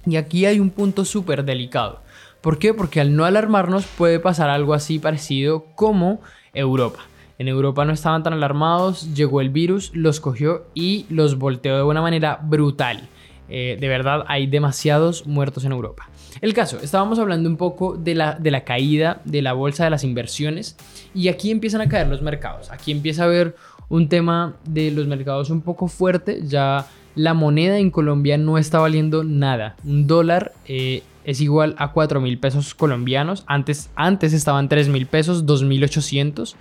Y 0.06 0.16
aquí 0.16 0.46
hay 0.46 0.60
un 0.60 0.70
punto 0.70 1.04
súper 1.04 1.44
delicado. 1.44 2.00
¿Por 2.40 2.58
qué? 2.58 2.72
Porque 2.72 3.00
al 3.00 3.14
no 3.14 3.26
alarmarnos 3.26 3.84
puede 3.84 4.18
pasar 4.18 4.48
algo 4.48 4.72
así 4.72 4.98
parecido 4.98 5.66
como 5.74 6.20
Europa. 6.54 7.00
En 7.38 7.48
Europa 7.48 7.84
no 7.84 7.92
estaban 7.92 8.22
tan 8.22 8.32
alarmados, 8.32 9.14
llegó 9.14 9.40
el 9.40 9.50
virus, 9.50 9.90
los 9.94 10.20
cogió 10.20 10.66
y 10.74 11.06
los 11.08 11.38
volteó 11.38 11.76
de 11.76 11.82
una 11.82 12.02
manera 12.02 12.38
brutal. 12.42 13.08
Eh, 13.48 13.76
de 13.80 13.88
verdad 13.88 14.24
hay 14.28 14.46
demasiados 14.46 15.26
muertos 15.26 15.64
en 15.64 15.72
Europa. 15.72 16.08
El 16.40 16.54
caso, 16.54 16.78
estábamos 16.82 17.18
hablando 17.18 17.48
un 17.48 17.56
poco 17.56 17.96
de 17.96 18.14
la, 18.14 18.34
de 18.34 18.50
la 18.50 18.64
caída 18.64 19.20
de 19.24 19.42
la 19.42 19.52
bolsa 19.52 19.84
de 19.84 19.90
las 19.90 20.04
inversiones 20.04 20.76
y 21.14 21.28
aquí 21.28 21.50
empiezan 21.50 21.80
a 21.80 21.88
caer 21.88 22.08
los 22.08 22.22
mercados. 22.22 22.70
Aquí 22.70 22.92
empieza 22.92 23.22
a 23.22 23.26
haber 23.26 23.56
un 23.88 24.08
tema 24.08 24.54
de 24.64 24.90
los 24.90 25.06
mercados 25.06 25.50
un 25.50 25.60
poco 25.60 25.88
fuerte. 25.88 26.40
Ya 26.46 26.86
la 27.14 27.34
moneda 27.34 27.78
en 27.78 27.90
Colombia 27.90 28.38
no 28.38 28.56
está 28.56 28.78
valiendo 28.78 29.24
nada. 29.24 29.76
Un 29.84 30.06
dólar 30.06 30.52
eh, 30.66 31.02
es 31.24 31.40
igual 31.40 31.74
a 31.78 31.92
4 31.92 32.20
mil 32.20 32.38
pesos 32.38 32.74
colombianos. 32.74 33.44
Antes, 33.46 33.90
antes 33.96 34.32
estaban 34.32 34.68
3 34.68 34.88
mil 34.88 35.06
pesos, 35.06 35.44
2.800, 35.44 36.54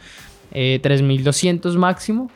eh, 0.52 0.80
3.200 0.84 1.76
máximo 1.78 2.30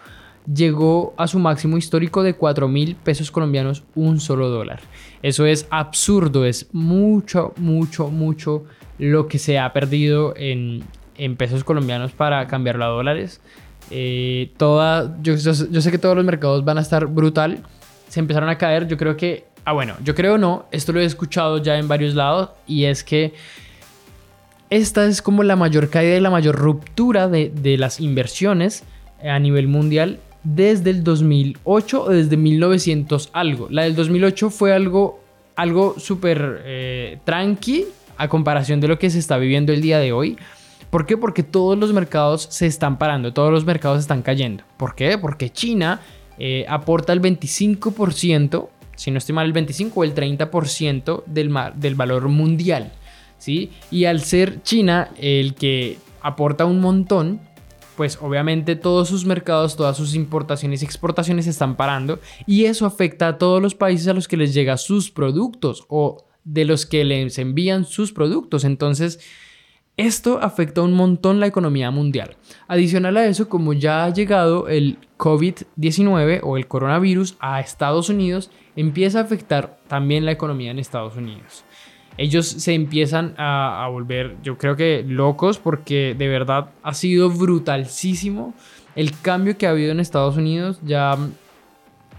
llegó 0.52 1.14
a 1.18 1.28
su 1.28 1.40
máximo 1.40 1.78
histórico 1.78 2.24
de 2.24 2.36
4 2.36 2.68
mil 2.68 2.96
pesos 2.96 3.32
colombianos 3.32 3.84
un 3.96 4.20
solo 4.20 4.50
dólar. 4.50 4.82
Eso 5.22 5.46
es 5.46 5.68
absurdo, 5.70 6.46
es 6.46 6.68
mucho, 6.74 7.54
mucho, 7.58 8.10
mucho 8.10 8.66
lo 9.00 9.28
que 9.28 9.40
se 9.40 9.60
ha 9.60 9.72
perdido 9.74 10.34
en, 10.36 10.84
pesos 11.38 11.64
colombianos 11.64 12.12
para 12.12 12.48
cambiarlo 12.48 12.86
a 12.86 12.90
dólares. 12.90 13.42
Eh, 13.92 14.52
toda, 14.58 15.18
yo, 15.22 15.36
yo, 15.36 15.54
sé 15.54 15.92
que 15.92 15.98
todos 15.98 16.16
los 16.16 16.26
mercados 16.26 16.66
van 16.66 16.78
a 16.78 16.82
estar 16.82 17.06
brutal. 17.08 17.64
Se 18.10 18.20
empezaron 18.20 18.50
a 18.50 18.58
caer. 18.58 18.88
Yo 18.88 18.98
creo 18.98 19.16
que 19.18 19.46
Ah, 19.66 19.72
bueno, 19.72 19.96
yo 20.04 20.14
creo 20.14 20.38
no, 20.38 20.66
esto 20.72 20.92
lo 20.92 21.00
he 21.00 21.06
escuchado 21.06 21.58
ya 21.58 21.78
en 21.78 21.88
varios 21.88 22.16
lados 22.16 22.50
y 22.68 22.84
es 22.84 23.04
que 23.04 23.34
esta 24.70 25.06
es 25.06 25.22
como 25.22 25.44
la 25.44 25.56
mayor 25.56 25.90
caída 25.90 26.18
y 26.18 26.20
la 26.20 26.30
mayor 26.30 26.56
ruptura 26.56 27.30
de, 27.30 27.50
de 27.50 27.78
las 27.78 28.02
inversiones 28.02 28.84
a 29.24 29.40
nivel 29.40 29.70
mundial 29.70 30.20
desde 30.44 30.90
el 30.90 31.04
2008 31.04 32.04
o 32.04 32.10
desde 32.10 32.38
1900 32.38 33.30
algo. 33.34 33.68
La 33.70 33.84
del 33.84 33.96
2008 33.96 34.50
fue 34.50 34.74
algo, 34.74 35.22
algo 35.56 35.96
súper 35.98 36.62
eh, 36.66 37.20
tranqui 37.24 37.86
a 38.18 38.28
comparación 38.28 38.80
de 38.80 38.88
lo 38.88 39.00
que 39.00 39.10
se 39.10 39.20
está 39.20 39.38
viviendo 39.38 39.74
el 39.74 39.82
día 39.82 40.00
de 40.00 40.12
hoy. 40.12 40.38
¿Por 40.90 41.06
qué? 41.06 41.18
Porque 41.18 41.44
todos 41.44 41.78
los 41.78 41.92
mercados 41.94 42.48
se 42.52 42.68
están 42.68 42.98
parando, 42.98 43.34
todos 43.34 43.52
los 43.52 43.66
mercados 43.66 44.00
están 44.00 44.22
cayendo. 44.22 44.64
¿Por 44.78 44.94
qué? 44.96 45.18
Porque 45.18 45.50
China 45.50 46.02
eh, 46.38 46.66
aporta 46.68 47.14
el 47.14 47.22
25%, 47.22 48.68
si 48.96 49.10
no 49.10 49.18
estoy 49.18 49.34
mal, 49.34 49.48
el 49.48 49.54
25 49.54 50.00
o 50.00 50.04
el 50.04 50.14
30% 50.14 51.24
del, 51.26 51.52
del 51.76 51.96
valor 51.96 52.28
mundial. 52.28 52.92
¿sí? 53.40 53.72
Y 53.90 54.06
al 54.06 54.22
ser 54.22 54.62
China 54.62 55.10
el 55.20 55.56
que 55.56 55.98
aporta 56.22 56.66
un 56.66 56.80
montón, 56.80 57.42
pues 57.96 58.18
obviamente 58.22 58.76
todos 58.76 59.08
sus 59.08 59.26
mercados, 59.26 59.76
todas 59.76 59.98
sus 59.98 60.16
importaciones 60.16 60.82
y 60.82 60.86
exportaciones 60.86 61.48
están 61.48 61.76
parando 61.76 62.20
y 62.46 62.66
eso 62.66 62.86
afecta 62.86 63.28
a 63.28 63.38
todos 63.38 63.62
los 63.62 63.76
países 63.76 64.08
a 64.08 64.14
los 64.14 64.28
que 64.28 64.38
les 64.38 64.54
llega 64.54 64.78
sus 64.78 65.12
productos 65.12 65.86
o 65.88 66.26
de 66.44 66.66
los 66.66 66.86
que 66.86 67.04
les 67.04 67.38
envían 67.38 67.86
sus 67.86 68.12
productos. 68.12 68.64
Entonces, 68.64 69.20
esto 69.96 70.40
afecta 70.42 70.82
un 70.82 70.94
montón 70.94 71.40
la 71.40 71.48
economía 71.48 71.92
mundial. 71.92 72.36
Adicional 72.68 73.16
a 73.18 73.28
eso, 73.28 73.48
como 73.48 73.74
ya 73.74 74.06
ha 74.06 74.10
llegado 74.10 74.68
el 74.68 74.98
COVID-19 75.18 76.42
o 76.44 76.58
el 76.58 76.68
coronavirus 76.68 77.36
a 77.40 77.60
Estados 77.60 78.10
Unidos, 78.10 78.50
empieza 78.76 79.20
a 79.20 79.24
afectar 79.24 79.80
también 79.88 80.26
la 80.26 80.32
economía 80.32 80.72
en 80.72 80.80
Estados 80.80 81.16
Unidos 81.16 81.64
ellos 82.18 82.48
se 82.48 82.74
empiezan 82.74 83.34
a, 83.38 83.88
volver, 83.92 84.36
yo 84.44 84.58
creo 84.58 84.76
que 84.76 85.04
locos, 85.08 85.58
porque 85.58 86.16
de 86.18 86.28
verdad 86.28 86.70
ha 86.84 86.94
sido 86.94 87.30
brutalísimo 87.30 88.54
el 88.96 89.20
cambio 89.20 89.58
que 89.58 89.66
ha 89.66 89.72
habido 89.72 89.92
en 89.92 90.00
Estados 90.00 90.38
Unidos. 90.38 90.80
Ya 90.84 91.18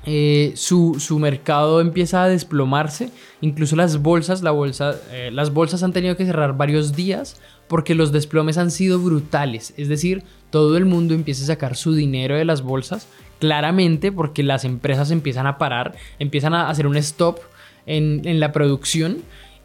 eh, 0.06 0.52
su, 0.56 0.98
mercado 1.20 1.80
empieza 1.80 2.24
a 2.24 2.28
desplomarse. 2.28 3.10
Incluso 3.40 3.76
las 3.76 4.02
bolsas, 4.02 4.42
la 4.42 4.50
bolsa, 4.50 4.96
eh, 5.12 5.30
las 5.32 5.52
bolsas 5.52 5.82
han 5.82 5.92
tenido 5.92 6.16
que 6.16 6.26
cerrar 6.26 6.56
varios 6.56 6.94
días 6.94 7.40
porque 7.68 7.94
los 7.94 8.12
desplomes 8.12 8.58
han 8.58 8.72
sido 8.72 8.98
brutales. 8.98 9.74
Es 9.76 9.88
decir, 9.88 10.24
todo 10.50 10.76
el 10.76 10.84
mundo 10.84 11.14
empieza 11.14 11.44
a 11.44 11.46
sacar 11.46 11.76
su 11.76 11.94
dinero 11.94 12.36
de 12.36 12.44
las 12.44 12.62
bolsas. 12.62 13.06
Claramente 13.38 14.10
porque 14.10 14.42
las 14.42 14.64
empresas 14.64 15.10
empiezan 15.10 15.46
a 15.46 15.58
parar, 15.58 15.94
empiezan 16.18 16.54
a 16.54 16.68
hacer 16.70 16.86
un 16.86 16.96
stop 16.96 17.38
en, 17.86 18.22
en 18.24 18.40
la 18.40 18.52
producción 18.52 19.18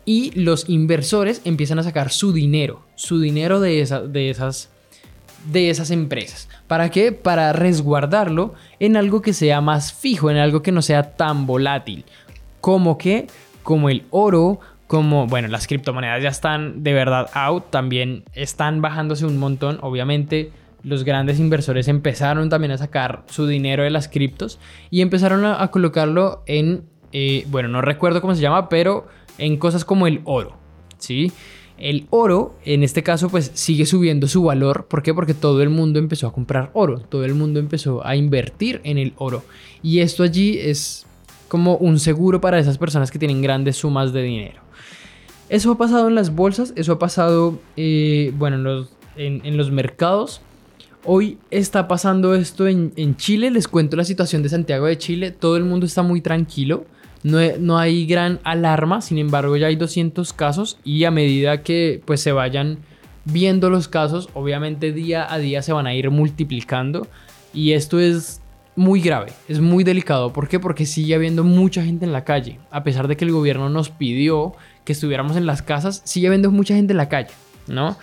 y 0.10 0.32
los 0.32 0.68
inversores 0.68 1.40
empiezan 1.46 1.78
a 1.78 1.84
sacar 1.84 2.10
su 2.10 2.34
dinero, 2.34 2.82
su 2.96 3.20
dinero 3.20 3.60
de, 3.60 3.86
de, 4.10 4.32
esas, 4.32 4.72
de 5.52 5.70
esas 5.70 5.92
empresas. 5.92 6.50
¿Para 6.66 6.90
qué? 6.90 7.12
Para 7.12 7.54
resguardarlo 7.54 8.56
en 8.80 8.98
algo 8.98 9.22
que 9.22 9.34
sea 9.34 9.62
más 9.62 9.94
fijo, 9.94 10.32
en 10.32 10.38
algo 10.38 10.64
que 10.64 10.72
no 10.72 10.82
sea 10.82 11.16
tan 11.16 11.46
volátil. 11.46 12.06
Como 12.60 12.98
que, 12.98 13.28
como 13.62 13.92
el 13.92 14.04
oro, 14.10 14.60
como, 14.88 15.28
bueno, 15.28 15.48
las 15.48 15.68
criptomonedas 15.68 16.24
ya 16.24 16.30
están 16.30 16.82
de 16.82 16.94
verdad 16.94 17.30
out, 17.36 17.70
también 17.70 18.24
están 18.34 18.82
bajándose 18.82 19.28
un 19.28 19.38
montón, 19.38 19.78
obviamente. 19.84 20.52
Los 20.82 21.04
grandes 21.04 21.40
inversores 21.40 21.88
empezaron 21.88 22.50
también 22.50 22.72
a 22.72 22.80
sacar 22.80 23.26
su 23.28 23.46
dinero 23.46 23.84
de 23.84 23.92
las 23.92 24.08
criptos 24.08 24.58
y 24.90 25.02
empezaron 25.02 25.46
a, 25.46 25.68
colocarlo 25.68 26.42
en, 26.48 26.86
eh, 27.12 27.46
bueno, 27.50 27.70
no 27.70 27.82
recuerdo 27.82 28.22
cómo 28.22 28.34
se 28.34 28.42
llama, 28.42 28.70
pero 28.70 29.08
en 29.40 29.58
cosas 29.58 29.86
como 29.86 30.06
el 30.08 30.22
oro, 30.26 30.56
¿sí? 30.98 31.32
El 31.80 32.08
oro, 32.10 32.56
en 32.66 32.84
este 32.84 33.04
caso, 33.04 33.30
pues 33.30 33.52
sigue 33.54 33.86
subiendo 33.86 34.28
su 34.28 34.44
valor. 34.44 34.88
¿Por 34.88 35.02
qué? 35.02 35.14
Porque 35.14 35.34
todo 35.34 35.62
el 35.62 35.70
mundo 35.70 35.98
empezó 35.98 36.28
a 36.28 36.34
comprar 36.34 36.72
oro, 36.74 37.00
todo 37.00 37.24
el 37.24 37.36
mundo 37.36 37.60
empezó 37.60 38.06
a 38.06 38.18
invertir 38.18 38.82
en 38.84 38.98
el 38.98 39.14
oro. 39.18 39.44
Y 39.82 40.00
esto 40.00 40.24
allí 40.24 40.60
es 40.60 41.06
como 41.48 41.78
un 41.78 41.98
seguro 42.00 42.42
para 42.42 42.60
esas 42.60 42.78
personas 42.78 43.12
que 43.12 43.18
tienen 43.18 43.42
grandes 43.42 43.78
sumas 43.78 44.12
de 44.12 44.22
dinero. 44.24 44.62
Eso 45.48 45.72
ha 45.72 45.78
pasado 45.78 46.10
en 46.10 46.16
las 46.16 46.36
bolsas, 46.36 46.74
eso 46.76 46.92
ha 46.92 47.00
pasado, 47.00 47.60
eh, 47.78 48.34
bueno, 48.38 48.88
en 49.16 49.58
los, 49.58 49.72
mercados. 49.72 50.42
Hoy 51.06 51.38
está 51.50 51.88
pasando 51.88 52.36
esto 52.36 52.68
en 52.68 53.16
Chile, 53.16 53.52
les 53.52 53.70
cuento 53.70 53.96
la 53.96 54.04
situación 54.04 54.44
de 54.44 54.50
Santiago 54.50 54.86
de 54.86 54.98
Chile, 54.98 55.32
todo 55.32 55.56
el 55.56 55.64
mundo 55.64 55.86
está 55.86 56.04
muy 56.04 56.20
tranquilo. 56.20 56.86
No, 57.24 57.78
hay 57.78 58.06
gran 58.06 58.40
alarma, 58.44 59.02
sin 59.02 59.18
embargo 59.18 59.58
ya 59.58 59.68
hay 59.68 59.76
200 59.76 60.32
casos 60.34 60.78
y 60.86 61.04
a 61.04 61.12
medida 61.12 61.64
que 61.64 62.02
pues 62.06 62.22
se 62.22 62.32
vayan 62.32 62.80
viendo 63.26 63.70
los 63.70 63.88
casos, 63.88 64.30
obviamente 64.34 64.94
día 64.94 65.32
a 65.32 65.38
día 65.38 65.62
se 65.62 65.74
van 65.74 65.86
a 65.86 65.94
ir 65.94 66.10
multiplicando 66.12 67.08
y 67.54 67.74
esto 67.74 68.00
es 68.00 68.42
muy 68.76 69.02
grave, 69.02 69.34
es 69.50 69.60
muy 69.60 69.84
delicado. 69.84 70.32
¿Por 70.32 70.48
qué? 70.48 70.60
Porque 70.60 70.86
sigue 70.86 71.14
habiendo 71.14 71.44
mucha 71.44 71.84
gente 71.84 72.06
en 72.06 72.14
la 72.14 72.24
calle. 72.24 72.60
A 72.72 72.84
pesar 72.86 73.10
de 73.10 73.18
que 73.18 73.26
el 73.26 73.32
gobierno 73.32 73.70
nos 73.70 73.90
pidió 73.90 74.54
que 74.86 74.94
estuviéramos 74.94 75.36
en 75.36 75.46
las 75.46 75.62
casas, 75.62 76.02
sigue 76.06 76.28
habiendo 76.28 76.50
mucha 76.52 76.76
gente 76.76 76.94
en 76.94 76.98
la 76.98 77.10
calle, 77.10 77.32
¿no? 77.68 77.98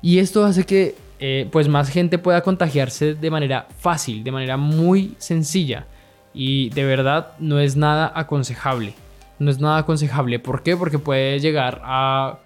Y 0.00 0.18
esto 0.18 0.44
hace 0.44 0.64
que 0.64 0.94
eh, 1.18 1.48
pues 1.50 1.68
más 1.68 1.88
gente 1.88 2.18
pueda 2.18 2.42
contagiarse 2.42 3.14
de 3.14 3.30
manera 3.30 3.66
fácil, 3.78 4.22
de 4.22 4.30
manera 4.30 4.56
muy 4.56 5.14
sencilla. 5.18 5.86
Y 6.34 6.70
de 6.70 6.84
verdad 6.84 7.32
no 7.38 7.58
es 7.58 7.76
nada 7.76 8.12
aconsejable. 8.14 8.94
No 9.38 9.50
es 9.50 9.60
nada 9.60 9.78
aconsejable. 9.78 10.38
¿Por 10.38 10.62
qué? 10.62 10.76
Porque 10.76 10.98
puede 10.98 11.38
llegar 11.40 11.80
a, 11.84 12.38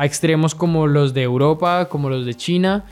extremos 0.00 0.54
como 0.54 0.86
los 0.86 1.14
de 1.14 1.22
Europa, 1.22 1.86
como 1.88 2.10
los 2.10 2.26
de 2.26 2.34
China. 2.34 2.84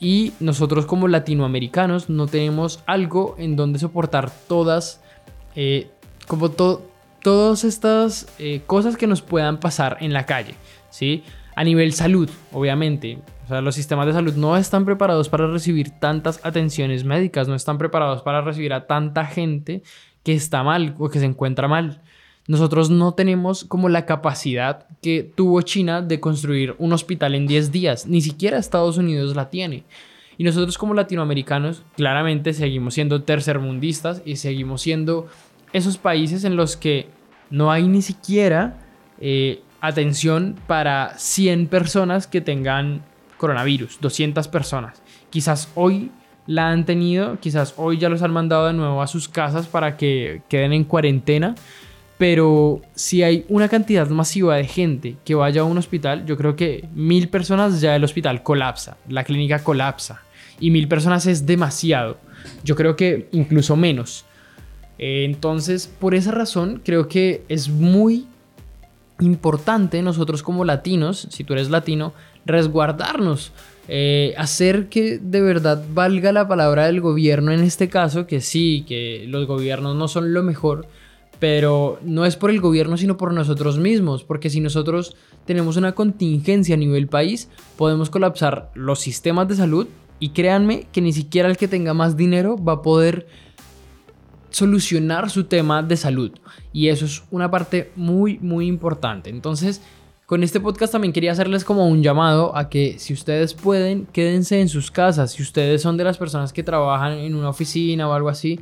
Y 0.00 0.32
nosotros 0.40 0.86
como 0.86 1.08
latinoamericanos 1.08 2.08
no 2.08 2.26
tenemos 2.26 2.82
algo 2.86 3.34
en 3.38 3.56
donde 3.56 3.78
soportar 3.78 4.30
todas, 4.48 5.00
eh, 5.56 5.90
como 6.26 6.50
todas 6.50 7.64
estas 7.64 8.28
eh, 8.38 8.62
cosas 8.66 8.96
que 8.96 9.06
nos 9.06 9.22
puedan 9.22 9.58
pasar 9.58 9.96
en 10.00 10.12
la 10.12 10.26
calle. 10.26 10.54
¿sí? 10.90 11.24
A 11.56 11.64
nivel 11.64 11.92
salud, 11.92 12.30
obviamente. 12.52 13.18
O 13.48 13.50
sea, 13.50 13.62
los 13.62 13.76
sistemas 13.76 14.04
de 14.04 14.12
salud 14.12 14.34
no 14.34 14.58
están 14.58 14.84
preparados 14.84 15.30
para 15.30 15.46
recibir 15.46 15.88
tantas 15.88 16.38
atenciones 16.44 17.04
médicas, 17.04 17.48
no 17.48 17.54
están 17.54 17.78
preparados 17.78 18.20
para 18.20 18.42
recibir 18.42 18.74
a 18.74 18.86
tanta 18.86 19.24
gente 19.24 19.82
que 20.22 20.34
está 20.34 20.62
mal 20.62 20.94
o 20.98 21.08
que 21.08 21.18
se 21.18 21.24
encuentra 21.24 21.66
mal. 21.66 22.02
Nosotros 22.46 22.90
no 22.90 23.14
tenemos 23.14 23.64
como 23.64 23.88
la 23.88 24.04
capacidad 24.04 24.86
que 25.00 25.32
tuvo 25.34 25.62
China 25.62 26.02
de 26.02 26.20
construir 26.20 26.74
un 26.76 26.92
hospital 26.92 27.34
en 27.34 27.46
10 27.46 27.72
días, 27.72 28.06
ni 28.06 28.20
siquiera 28.20 28.58
Estados 28.58 28.98
Unidos 28.98 29.34
la 29.34 29.48
tiene. 29.48 29.84
Y 30.36 30.44
nosotros 30.44 30.76
como 30.76 30.92
latinoamericanos 30.92 31.84
claramente 31.96 32.52
seguimos 32.52 32.92
siendo 32.92 33.22
tercermundistas 33.22 34.20
y 34.26 34.36
seguimos 34.36 34.82
siendo 34.82 35.26
esos 35.72 35.96
países 35.96 36.44
en 36.44 36.54
los 36.54 36.76
que 36.76 37.08
no 37.48 37.72
hay 37.72 37.88
ni 37.88 38.02
siquiera 38.02 38.78
eh, 39.22 39.62
atención 39.80 40.56
para 40.66 41.16
100 41.16 41.68
personas 41.68 42.26
que 42.26 42.42
tengan 42.42 43.07
coronavirus, 43.38 43.98
200 44.00 44.48
personas. 44.48 45.02
Quizás 45.30 45.70
hoy 45.74 46.10
la 46.46 46.70
han 46.70 46.84
tenido, 46.84 47.38
quizás 47.40 47.74
hoy 47.76 47.98
ya 47.98 48.08
los 48.08 48.22
han 48.22 48.32
mandado 48.32 48.66
de 48.66 48.72
nuevo 48.72 49.02
a 49.02 49.06
sus 49.06 49.28
casas 49.28 49.66
para 49.66 49.96
que 49.96 50.42
queden 50.48 50.72
en 50.72 50.84
cuarentena, 50.84 51.54
pero 52.18 52.82
si 52.94 53.22
hay 53.22 53.44
una 53.48 53.68
cantidad 53.68 54.08
masiva 54.08 54.56
de 54.56 54.64
gente 54.66 55.16
que 55.24 55.34
vaya 55.34 55.60
a 55.60 55.64
un 55.64 55.78
hospital, 55.78 56.26
yo 56.26 56.36
creo 56.36 56.56
que 56.56 56.88
mil 56.94 57.28
personas 57.28 57.80
ya 57.80 57.94
el 57.94 58.02
hospital 58.02 58.42
colapsa, 58.42 58.96
la 59.08 59.24
clínica 59.24 59.62
colapsa, 59.62 60.22
y 60.58 60.70
mil 60.70 60.88
personas 60.88 61.26
es 61.26 61.46
demasiado, 61.46 62.18
yo 62.64 62.74
creo 62.76 62.96
que 62.96 63.28
incluso 63.32 63.76
menos. 63.76 64.24
Eh, 64.98 65.24
entonces, 65.24 65.86
por 65.86 66.14
esa 66.14 66.32
razón, 66.32 66.82
creo 66.84 67.08
que 67.08 67.44
es 67.48 67.68
muy 67.68 68.26
importante 69.20 70.02
nosotros 70.02 70.42
como 70.42 70.64
latinos, 70.64 71.28
si 71.30 71.44
tú 71.44 71.52
eres 71.54 71.70
latino, 71.70 72.12
resguardarnos, 72.46 73.52
eh, 73.88 74.34
hacer 74.36 74.88
que 74.88 75.18
de 75.18 75.40
verdad 75.40 75.82
valga 75.92 76.32
la 76.32 76.46
palabra 76.46 76.86
del 76.86 77.00
gobierno 77.00 77.52
en 77.52 77.60
este 77.60 77.88
caso, 77.88 78.26
que 78.26 78.40
sí, 78.40 78.84
que 78.86 79.24
los 79.28 79.46
gobiernos 79.46 79.96
no 79.96 80.08
son 80.08 80.32
lo 80.32 80.42
mejor, 80.42 80.86
pero 81.38 81.98
no 82.02 82.26
es 82.26 82.36
por 82.36 82.50
el 82.50 82.60
gobierno, 82.60 82.96
sino 82.96 83.16
por 83.16 83.32
nosotros 83.32 83.78
mismos, 83.78 84.24
porque 84.24 84.50
si 84.50 84.60
nosotros 84.60 85.16
tenemos 85.46 85.76
una 85.76 85.92
contingencia 85.92 86.74
a 86.74 86.78
nivel 86.78 87.08
país, 87.08 87.48
podemos 87.76 88.10
colapsar 88.10 88.70
los 88.74 89.00
sistemas 89.00 89.48
de 89.48 89.54
salud 89.54 89.86
y 90.20 90.30
créanme 90.30 90.86
que 90.92 91.00
ni 91.00 91.12
siquiera 91.12 91.48
el 91.48 91.56
que 91.56 91.68
tenga 91.68 91.94
más 91.94 92.16
dinero 92.16 92.62
va 92.62 92.74
a 92.74 92.82
poder 92.82 93.26
solucionar 94.50 95.30
su 95.30 95.44
tema 95.44 95.82
de 95.82 95.96
salud. 95.96 96.32
Y 96.72 96.88
eso 96.88 97.04
es 97.04 97.22
una 97.30 97.50
parte 97.50 97.90
muy, 97.96 98.38
muy 98.38 98.66
importante. 98.66 99.30
Entonces, 99.30 99.80
con 100.26 100.42
este 100.42 100.60
podcast 100.60 100.92
también 100.92 101.12
quería 101.12 101.32
hacerles 101.32 101.64
como 101.64 101.88
un 101.88 102.02
llamado 102.02 102.54
a 102.56 102.68
que 102.68 102.98
si 102.98 103.14
ustedes 103.14 103.54
pueden, 103.54 104.06
quédense 104.12 104.60
en 104.60 104.68
sus 104.68 104.90
casas. 104.90 105.32
Si 105.32 105.42
ustedes 105.42 105.80
son 105.80 105.96
de 105.96 106.04
las 106.04 106.18
personas 106.18 106.52
que 106.52 106.62
trabajan 106.62 107.12
en 107.14 107.34
una 107.34 107.48
oficina 107.48 108.08
o 108.08 108.12
algo 108.12 108.28
así, 108.28 108.60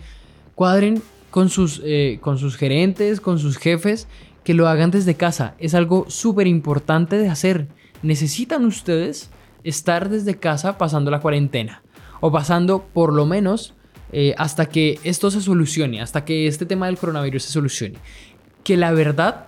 cuadren 0.54 1.02
con 1.30 1.48
sus, 1.48 1.82
eh, 1.84 2.18
con 2.20 2.38
sus 2.38 2.56
gerentes, 2.56 3.20
con 3.20 3.38
sus 3.38 3.58
jefes, 3.58 4.06
que 4.44 4.54
lo 4.54 4.68
hagan 4.68 4.92
desde 4.92 5.16
casa. 5.16 5.54
Es 5.58 5.74
algo 5.74 6.06
súper 6.08 6.46
importante 6.46 7.18
de 7.18 7.28
hacer. 7.28 7.66
Necesitan 8.02 8.64
ustedes 8.64 9.30
estar 9.64 10.08
desde 10.08 10.38
casa 10.38 10.78
pasando 10.78 11.10
la 11.10 11.20
cuarentena 11.20 11.82
o 12.20 12.30
pasando 12.30 12.86
por 12.94 13.12
lo 13.12 13.26
menos 13.26 13.74
eh, 14.12 14.34
hasta 14.38 14.66
que 14.66 14.98
esto 15.04 15.30
se 15.30 15.40
solucione, 15.40 16.00
hasta 16.00 16.24
que 16.24 16.46
este 16.46 16.66
tema 16.66 16.86
del 16.86 16.98
coronavirus 16.98 17.44
se 17.44 17.52
solucione. 17.52 17.96
Que 18.62 18.76
la 18.76 18.92
verdad, 18.92 19.46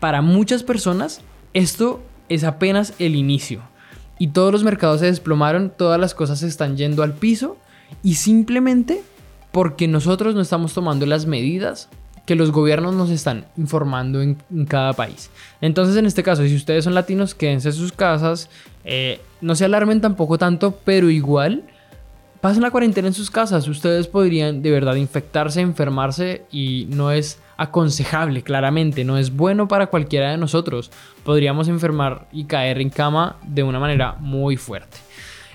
para 0.00 0.22
muchas 0.22 0.62
personas, 0.62 1.20
esto 1.54 2.02
es 2.28 2.44
apenas 2.44 2.94
el 2.98 3.14
inicio. 3.14 3.62
Y 4.18 4.28
todos 4.28 4.52
los 4.52 4.64
mercados 4.64 5.00
se 5.00 5.06
desplomaron, 5.06 5.72
todas 5.76 6.00
las 6.00 6.14
cosas 6.14 6.40
se 6.40 6.46
están 6.46 6.76
yendo 6.76 7.02
al 7.02 7.14
piso 7.14 7.56
y 8.02 8.14
simplemente 8.14 9.02
porque 9.50 9.88
nosotros 9.88 10.34
no 10.34 10.40
estamos 10.40 10.72
tomando 10.72 11.06
las 11.06 11.26
medidas 11.26 11.88
que 12.26 12.36
los 12.36 12.52
gobiernos 12.52 12.94
nos 12.94 13.10
están 13.10 13.46
informando 13.56 14.22
en, 14.22 14.36
cada 14.68 14.92
país. 14.92 15.30
Entonces, 15.60 15.96
en 15.96 16.06
este 16.06 16.22
caso, 16.22 16.44
si 16.44 16.54
ustedes 16.54 16.84
son 16.84 16.94
latinos, 16.94 17.34
quédense 17.34 17.68
en 17.68 17.74
sus 17.74 17.92
casas, 17.92 18.48
eh, 18.84 19.20
no 19.40 19.56
se 19.56 19.64
alarmen 19.64 20.00
tampoco 20.00 20.38
tanto, 20.38 20.78
pero 20.84 21.10
igual 21.10 21.64
pasen 22.42 22.62
la 22.62 22.72
cuarentena 22.72 23.06
en 23.06 23.14
sus 23.14 23.30
casas. 23.30 23.68
Ustedes 23.68 24.08
podrían 24.08 24.62
de 24.62 24.72
verdad 24.72 24.96
infectarse, 24.96 25.60
enfermarse 25.60 26.42
y 26.50 26.88
no 26.90 27.12
es 27.12 27.38
aconsejable, 27.56 28.42
claramente, 28.42 29.04
no 29.04 29.16
es 29.16 29.34
bueno 29.34 29.68
para 29.68 29.86
cualquiera 29.86 30.32
de 30.32 30.36
nosotros. 30.36 30.90
Podríamos 31.22 31.68
enfermar 31.68 32.26
y 32.32 32.44
caer 32.44 32.80
en 32.80 32.90
cama 32.90 33.36
de 33.46 33.62
una 33.62 33.78
manera 33.78 34.16
muy 34.18 34.56
fuerte. 34.56 34.98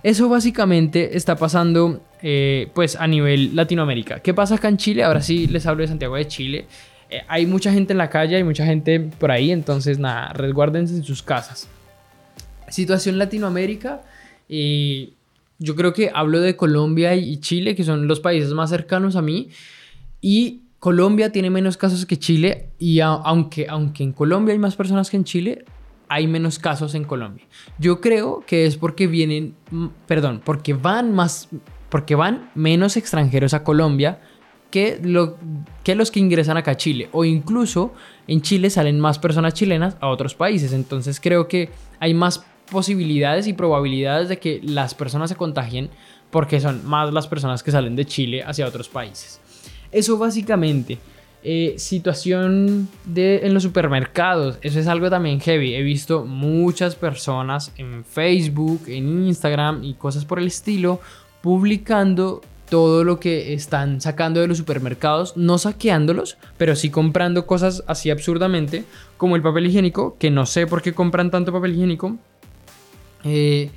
Eso 0.01 0.29
básicamente 0.29 1.17
está 1.17 1.35
pasando 1.35 1.99
eh, 2.21 2.71
pues 2.73 2.95
a 2.95 3.05
nivel 3.05 3.53
Latinoamérica. 3.53 4.21
¿Qué 4.21 4.33
pasa 4.33 4.55
acá 4.55 4.69
en 4.69 4.77
Chile? 4.77 5.03
Ahora 5.03 5.21
sí 5.21 5.45
les 5.47 5.65
hablo 5.65 5.81
de 5.81 5.89
Santiago 5.89 6.15
de 6.15 6.27
Chile. 6.27 6.67
Eh, 7.09 7.21
hay 7.27 7.45
mucha 7.45 7.73
gente 7.73 7.91
en 7.91 7.97
la 7.97 8.09
calle, 8.09 8.37
hay 8.37 8.45
mucha 8.45 8.65
gente 8.65 9.01
por 9.01 9.29
ahí, 9.29 9.51
entonces 9.51 9.99
nada, 9.99 10.31
resguárdense 10.31 10.95
en 10.95 11.03
sus 11.03 11.21
casas. 11.21 11.67
Situación 12.69 13.17
Latinoamérica. 13.17 14.03
y 14.47 15.16
yo 15.59 15.75
creo 15.75 15.93
que 15.93 16.11
hablo 16.13 16.39
de 16.39 16.55
Colombia 16.55 17.15
y 17.15 17.37
Chile, 17.39 17.75
que 17.75 17.83
son 17.83 18.07
los 18.07 18.19
países 18.19 18.53
más 18.53 18.69
cercanos 18.69 19.15
a 19.15 19.21
mí. 19.21 19.49
Y 20.21 20.61
Colombia 20.79 21.31
tiene 21.31 21.49
menos 21.49 21.77
casos 21.77 22.05
que 22.05 22.17
Chile. 22.17 22.69
Y 22.77 22.99
aunque, 22.99 23.67
aunque 23.69 24.03
en 24.03 24.11
Colombia 24.11 24.53
hay 24.53 24.59
más 24.59 24.75
personas 24.75 25.09
que 25.09 25.17
en 25.17 25.23
Chile, 25.23 25.65
hay 26.09 26.27
menos 26.27 26.59
casos 26.59 26.95
en 26.95 27.03
Colombia. 27.03 27.45
Yo 27.79 28.01
creo 28.01 28.43
que 28.45 28.65
es 28.65 28.77
porque 28.77 29.07
vienen, 29.07 29.55
perdón, 30.05 30.41
porque 30.43 30.73
van 30.73 31.13
más, 31.13 31.49
porque 31.89 32.15
van 32.15 32.49
menos 32.55 32.95
extranjeros 32.95 33.53
a 33.53 33.63
Colombia 33.63 34.21
que, 34.69 34.99
que 35.83 35.95
los 35.95 36.11
que 36.11 36.19
ingresan 36.19 36.57
acá 36.57 36.71
a 36.71 36.77
Chile. 36.77 37.09
O 37.11 37.25
incluso 37.25 37.93
en 38.27 38.41
Chile 38.41 38.69
salen 38.69 38.99
más 38.99 39.17
personas 39.17 39.53
chilenas 39.53 39.97
a 39.99 40.07
otros 40.09 40.35
países. 40.35 40.71
Entonces 40.71 41.19
creo 41.19 41.47
que 41.47 41.71
hay 41.99 42.13
más 42.13 42.45
posibilidades 42.71 43.47
y 43.47 43.53
probabilidades 43.53 44.29
de 44.29 44.39
que 44.39 44.59
las 44.63 44.93
personas 44.93 45.29
se 45.29 45.35
contagien 45.35 45.89
porque 46.29 46.59
son 46.59 46.85
más 46.85 47.13
las 47.13 47.27
personas 47.27 47.63
que 47.63 47.71
salen 47.71 47.95
de 47.95 48.05
Chile 48.05 48.43
hacia 48.43 48.67
otros 48.67 48.89
países. 48.89 49.39
Eso 49.91 50.17
básicamente. 50.17 50.97
Eh, 51.43 51.75
situación 51.77 52.89
de, 53.05 53.45
en 53.45 53.53
los 53.53 53.63
supermercados, 53.63 54.57
eso 54.61 54.79
es 54.79 54.87
algo 54.87 55.09
también 55.09 55.39
heavy. 55.39 55.75
He 55.75 55.81
visto 55.81 56.25
muchas 56.25 56.95
personas 56.95 57.71
en 57.77 58.03
Facebook, 58.03 58.81
en 58.87 59.27
Instagram 59.27 59.83
y 59.83 59.93
cosas 59.93 60.25
por 60.25 60.39
el 60.39 60.47
estilo 60.47 60.99
publicando 61.41 62.41
todo 62.69 63.03
lo 63.03 63.19
que 63.19 63.53
están 63.53 64.01
sacando 64.01 64.41
de 64.41 64.47
los 64.47 64.57
supermercados, 64.57 65.37
no 65.37 65.57
saqueándolos, 65.57 66.37
pero 66.57 66.75
sí 66.75 66.89
comprando 66.89 67.45
cosas 67.45 67.83
así 67.87 68.09
absurdamente, 68.09 68.83
como 69.15 69.35
el 69.35 69.41
papel 69.41 69.67
higiénico, 69.67 70.17
que 70.19 70.31
no 70.31 70.45
sé 70.45 70.67
por 70.67 70.81
qué 70.81 70.93
compran 70.93 71.31
tanto 71.31 71.53
papel 71.53 71.75
higiénico, 71.75 72.17
eh, 73.27 73.69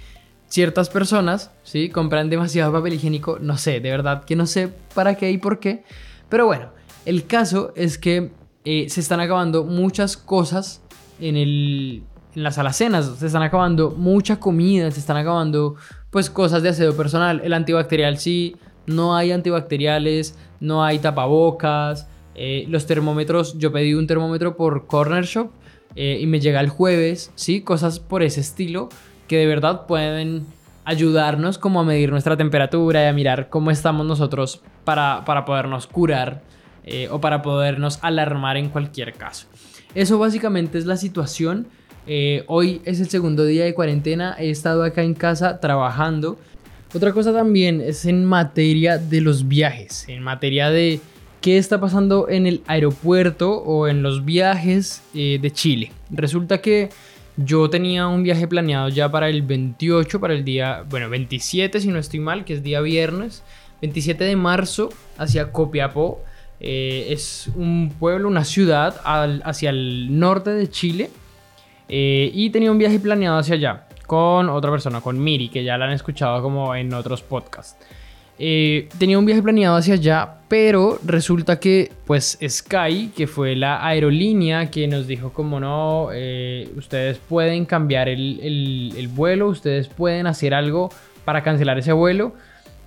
ciertas 0.51 0.91
personas, 0.91 1.53
¿sí? 1.63 1.89
Compran 1.89 2.29
demasiado 2.29 2.73
papel 2.73 2.95
higiénico, 2.95 3.39
no 3.41 3.57
sé, 3.57 3.81
de 3.81 3.91
verdad 3.91 4.25
que 4.25 4.37
no 4.37 4.47
sé 4.47 4.69
para 4.95 5.15
qué 5.15 5.31
y 5.31 5.39
por 5.39 5.61
qué. 5.61 5.85
Pero 6.29 6.47
bueno, 6.47 6.71
el 7.07 7.27
caso 7.27 7.73
es 7.77 7.99
que 7.99 8.33
eh, 8.65 8.87
se 8.89 9.01
están 9.01 9.21
acabando 9.21 9.65
muchas 9.65 10.17
cosas 10.17 10.83
en, 11.21 11.37
el, 11.37 12.03
en 12.35 12.43
las 12.43 12.59
alacenas, 12.59 13.11
se 13.19 13.27
están 13.27 13.43
acabando 13.43 13.93
mucha 13.93 14.41
comida, 14.41 14.91
se 14.91 15.01
están 15.01 15.17
acabando 15.17 15.77
pues 16.11 16.29
cosas 16.31 16.63
de 16.63 16.71
aseo 16.71 16.97
personal. 16.97 17.41
El 17.45 17.53
antibacterial 17.53 18.19
sí, 18.19 18.57
no 18.87 19.15
hay 19.15 19.31
antibacteriales, 19.31 20.37
no 20.59 20.85
hay 20.85 20.99
tapabocas. 20.99 22.09
Eh, 22.35 22.65
los 22.69 22.87
termómetros, 22.87 23.57
yo 23.59 23.71
pedí 23.71 23.95
un 23.95 24.07
termómetro 24.07 24.57
por 24.57 24.87
Corner 24.87 25.25
Shop 25.25 25.51
y 25.97 26.25
me 26.27 26.39
llega 26.39 26.61
el 26.61 26.69
jueves, 26.69 27.33
¿sí? 27.35 27.63
Cosas 27.63 27.99
por 27.99 28.23
ese 28.23 28.41
estilo 28.41 28.91
que 29.31 29.37
de 29.37 29.47
verdad 29.47 29.87
pueden 29.87 30.45
ayudarnos 30.85 31.57
como 31.57 31.79
a 31.79 31.85
medir 31.85 32.11
nuestra 32.11 32.37
temperatura 32.37 33.05
y 33.05 33.07
a 33.07 33.13
mirar 33.13 33.49
cómo 33.49 33.71
estamos 33.71 34.05
nosotros 34.05 34.61
para, 34.83 35.25
para 35.25 35.45
podernos 35.45 35.87
curar 35.87 36.43
eh, 36.83 37.07
o 37.13 37.21
para 37.21 37.41
podernos 37.41 38.01
alarmar 38.03 38.57
en 38.57 38.71
cualquier 38.71 39.13
caso. 39.13 39.47
Eso 39.95 40.19
básicamente 40.19 40.79
es 40.79 40.85
la 40.85 40.97
situación. 40.97 41.69
Eh, 42.09 42.43
hoy 42.49 42.83
es 42.85 42.99
el 42.99 43.09
segundo 43.09 43.45
día 43.45 43.65
de 43.65 43.73
cuarentena, 43.73 44.35
he 44.37 44.51
estado 44.51 44.83
acá 44.83 45.05
en 45.05 45.15
casa 45.15 45.61
trabajando. 45.61 46.37
Otra 46.93 47.13
cosa 47.13 47.33
también 47.33 47.81
es 47.81 48.07
en 48.07 48.25
materia 48.25 48.99
de 48.99 49.21
los 49.21 49.47
viajes, 49.47 50.09
en 50.09 50.25
materia 50.25 50.71
de 50.71 50.99
qué 51.41 51.57
está 51.57 51.81
pasando 51.81 52.29
en 52.29 52.49
el 52.49 52.63
aeropuerto 52.67 53.53
o 53.63 53.87
en 53.87 54.03
los 54.03 54.25
viajes 54.25 55.05
eh, 55.15 55.39
de 55.41 55.53
Chile. 55.53 55.93
Resulta 56.11 56.61
que 56.61 56.91
yo 57.37 57.71
tenía 57.71 58.07
un 58.07 58.23
viaje 58.23 58.47
planeado 58.47 58.89
ya 58.89 59.11
para 59.11 59.29
el 59.29 59.43
28, 59.43 60.21
para 60.21 60.35
el 60.35 60.45
día, 60.45 60.85
bueno, 60.89 61.09
27 61.09 61.81
si 61.81 61.89
no 61.89 61.99
estoy 61.99 62.21
mal, 62.21 62.45
que 62.45 62.55
es 62.55 62.63
día 62.63 62.81
viernes, 62.81 63.43
27 63.81 64.25
de 64.25 64.37
marzo 64.37 64.91
hacia 65.19 65.53
Copiapó. 65.53 66.23
Eh, 66.61 67.07
es 67.11 67.51
un 67.55 67.95
pueblo, 67.99 68.29
una 68.29 68.45
ciudad 68.45 69.01
hacia 69.05 69.71
el 69.71 70.19
norte 70.19 70.51
de 70.51 70.69
Chile. 70.69 71.11
Eh, 71.89 72.31
y 72.33 72.51
tenía 72.51 72.71
un 72.71 72.79
viaje 72.79 73.01
planeado 73.01 73.39
hacia 73.39 73.55
allá 73.57 73.87
con 74.07 74.49
otra 74.49 74.71
persona, 74.71 75.01
con 75.01 75.23
Miri, 75.23 75.49
que 75.49 75.65
ya 75.65 75.79
la 75.79 75.87
han 75.87 75.93
escuchado 75.93 76.43
como 76.43 76.75
en 76.75 76.93
otros 76.95 77.23
podcasts. 77.23 77.77
Eh, 78.43 78.89
tenía 78.99 79.19
un 79.19 79.27
viaje 79.27 79.43
planeado 79.43 79.77
hacia 79.77 79.93
allá, 79.93 80.37
pero 80.49 80.99
resulta 81.05 81.61
que 81.61 81.93
pues 82.07 82.39
Sky, 82.43 83.13
que 83.15 83.27
fue 83.27 83.55
la 83.55 83.87
aerolínea 83.87 84.71
que 84.71 84.89
nos 84.89 85.07
dijo 85.07 85.35
como 85.35 85.61
no, 85.61 86.09
eh, 86.11 86.67
ustedes 86.75 87.19
pueden 87.19 87.67
cambiar 87.67 88.09
el, 88.09 89.11
vuelo, 89.15 89.49
ustedes 89.49 89.89
pueden 89.89 90.27
hacer 90.27 90.55
algo 90.55 90.89
para 91.27 91.43
cancelar 91.43 91.79
ese 91.79 91.93
vuelo. 91.93 92.33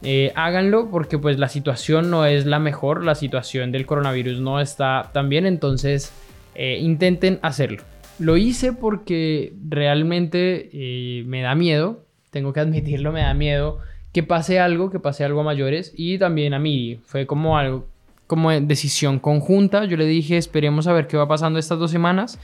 Eh, 0.02 0.32
háganlo 0.36 0.90
porque 0.90 1.20
pues 1.20 1.38
la 1.38 1.50
situación 1.50 2.10
no 2.10 2.26
es 2.26 2.48
la 2.48 2.58
mejor, 2.58 3.04
la 3.04 3.14
situación 3.14 3.72
del 3.72 3.86
coronavirus 3.86 4.40
no 4.40 4.60
está 4.60 5.12
tan 5.14 5.30
bien, 5.30 5.46
entonces 5.46 6.12
intenten 6.56 7.38
hacerlo. 7.44 7.84
Lo 8.18 8.38
hice 8.38 8.74
porque 8.74 9.54
realmente 9.70 11.24
me 11.28 11.42
da 11.42 11.54
miedo, 11.54 12.06
tengo 12.32 12.54
que 12.54 12.60
admitirlo, 12.60 13.12
me 13.12 13.22
da 13.22 13.36
miedo 13.36 13.80
que 14.14 14.24
pase 14.24 14.60
algo, 14.60 14.92
que 14.92 15.00
pase 15.00 15.26
algo 15.26 15.42
a 15.42 15.44
mayores 15.44 15.92
y 15.98 16.20
también 16.20 16.54
a 16.54 16.60
mí. 16.60 17.00
Fue 17.04 17.26
como 17.26 17.58
algo, 17.58 17.88
como 18.28 18.52
decisión 18.52 19.20
conjunta. 19.20 19.86
Yo 19.86 19.98
le 19.98 20.06
dije, 20.06 20.38
esperemos 20.38 20.88
a 20.88 20.94
ver 20.94 21.08
qué 21.08 21.18
va 21.18 21.28
pasando 21.28 21.60
estas 21.60 21.80
dos 21.80 21.92
semanas. 21.92 22.40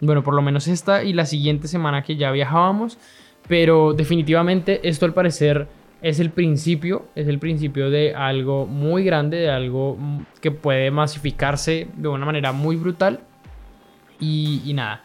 Bueno, 0.00 0.22
por 0.22 0.34
lo 0.34 0.42
menos 0.42 0.68
esta 0.68 1.02
y 1.02 1.14
la 1.14 1.24
siguiente 1.24 1.66
semana 1.66 2.02
que 2.02 2.16
ya 2.16 2.30
viajábamos. 2.30 2.98
Pero 3.48 3.94
definitivamente 3.94 4.86
esto 4.86 5.06
al 5.06 5.14
parecer 5.14 5.66
es 6.02 6.20
el 6.20 6.30
principio, 6.30 7.08
es 7.14 7.26
el 7.28 7.38
principio 7.38 7.88
de 7.88 8.14
algo 8.14 8.66
muy 8.66 9.04
grande, 9.04 9.38
de 9.38 9.50
algo 9.50 9.96
que 10.42 10.50
puede 10.50 10.90
masificarse 10.90 11.88
de 11.96 12.08
una 12.08 12.26
manera 12.26 12.52
muy 12.52 12.76
brutal. 12.76 13.20
Y, 14.20 14.72
nada. 14.74 15.02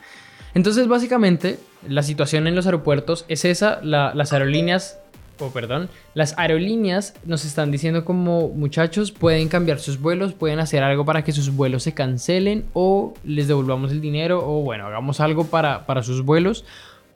Entonces 0.54 0.88
básicamente 0.88 1.60
la 1.88 2.04
situación 2.04 2.48
en 2.48 2.56
los 2.56 2.66
aeropuertos 2.66 3.26
es 3.30 3.46
esa, 3.46 3.80
las 3.82 4.34
aerolíneas 4.34 5.00
o 5.40 5.50
perdón, 5.50 5.90
las 6.14 6.38
aerolíneas 6.38 7.14
nos 7.26 7.46
están 7.46 7.72
diciendo 7.72 8.06
como 8.06 8.50
muchachos 8.50 9.12
pueden 9.12 9.48
cambiar 9.48 9.80
sus 9.80 10.00
vuelos, 10.00 10.34
pueden 10.34 10.60
hacer 10.60 10.84
algo 10.84 11.06
para 11.06 11.24
que 11.24 11.32
sus 11.32 11.56
vuelos 11.56 11.84
se 11.84 11.94
cancelen 11.94 12.66
o 12.74 13.14
les 13.24 13.48
devolvamos 13.48 13.92
el 13.92 14.02
dinero 14.02 14.42
o 14.46 14.62
bueno, 14.62 14.88
hagamos 14.88 15.20
algo 15.20 15.46
para, 15.46 15.86
para 15.86 16.04
sus 16.04 16.24
vuelos 16.24 16.66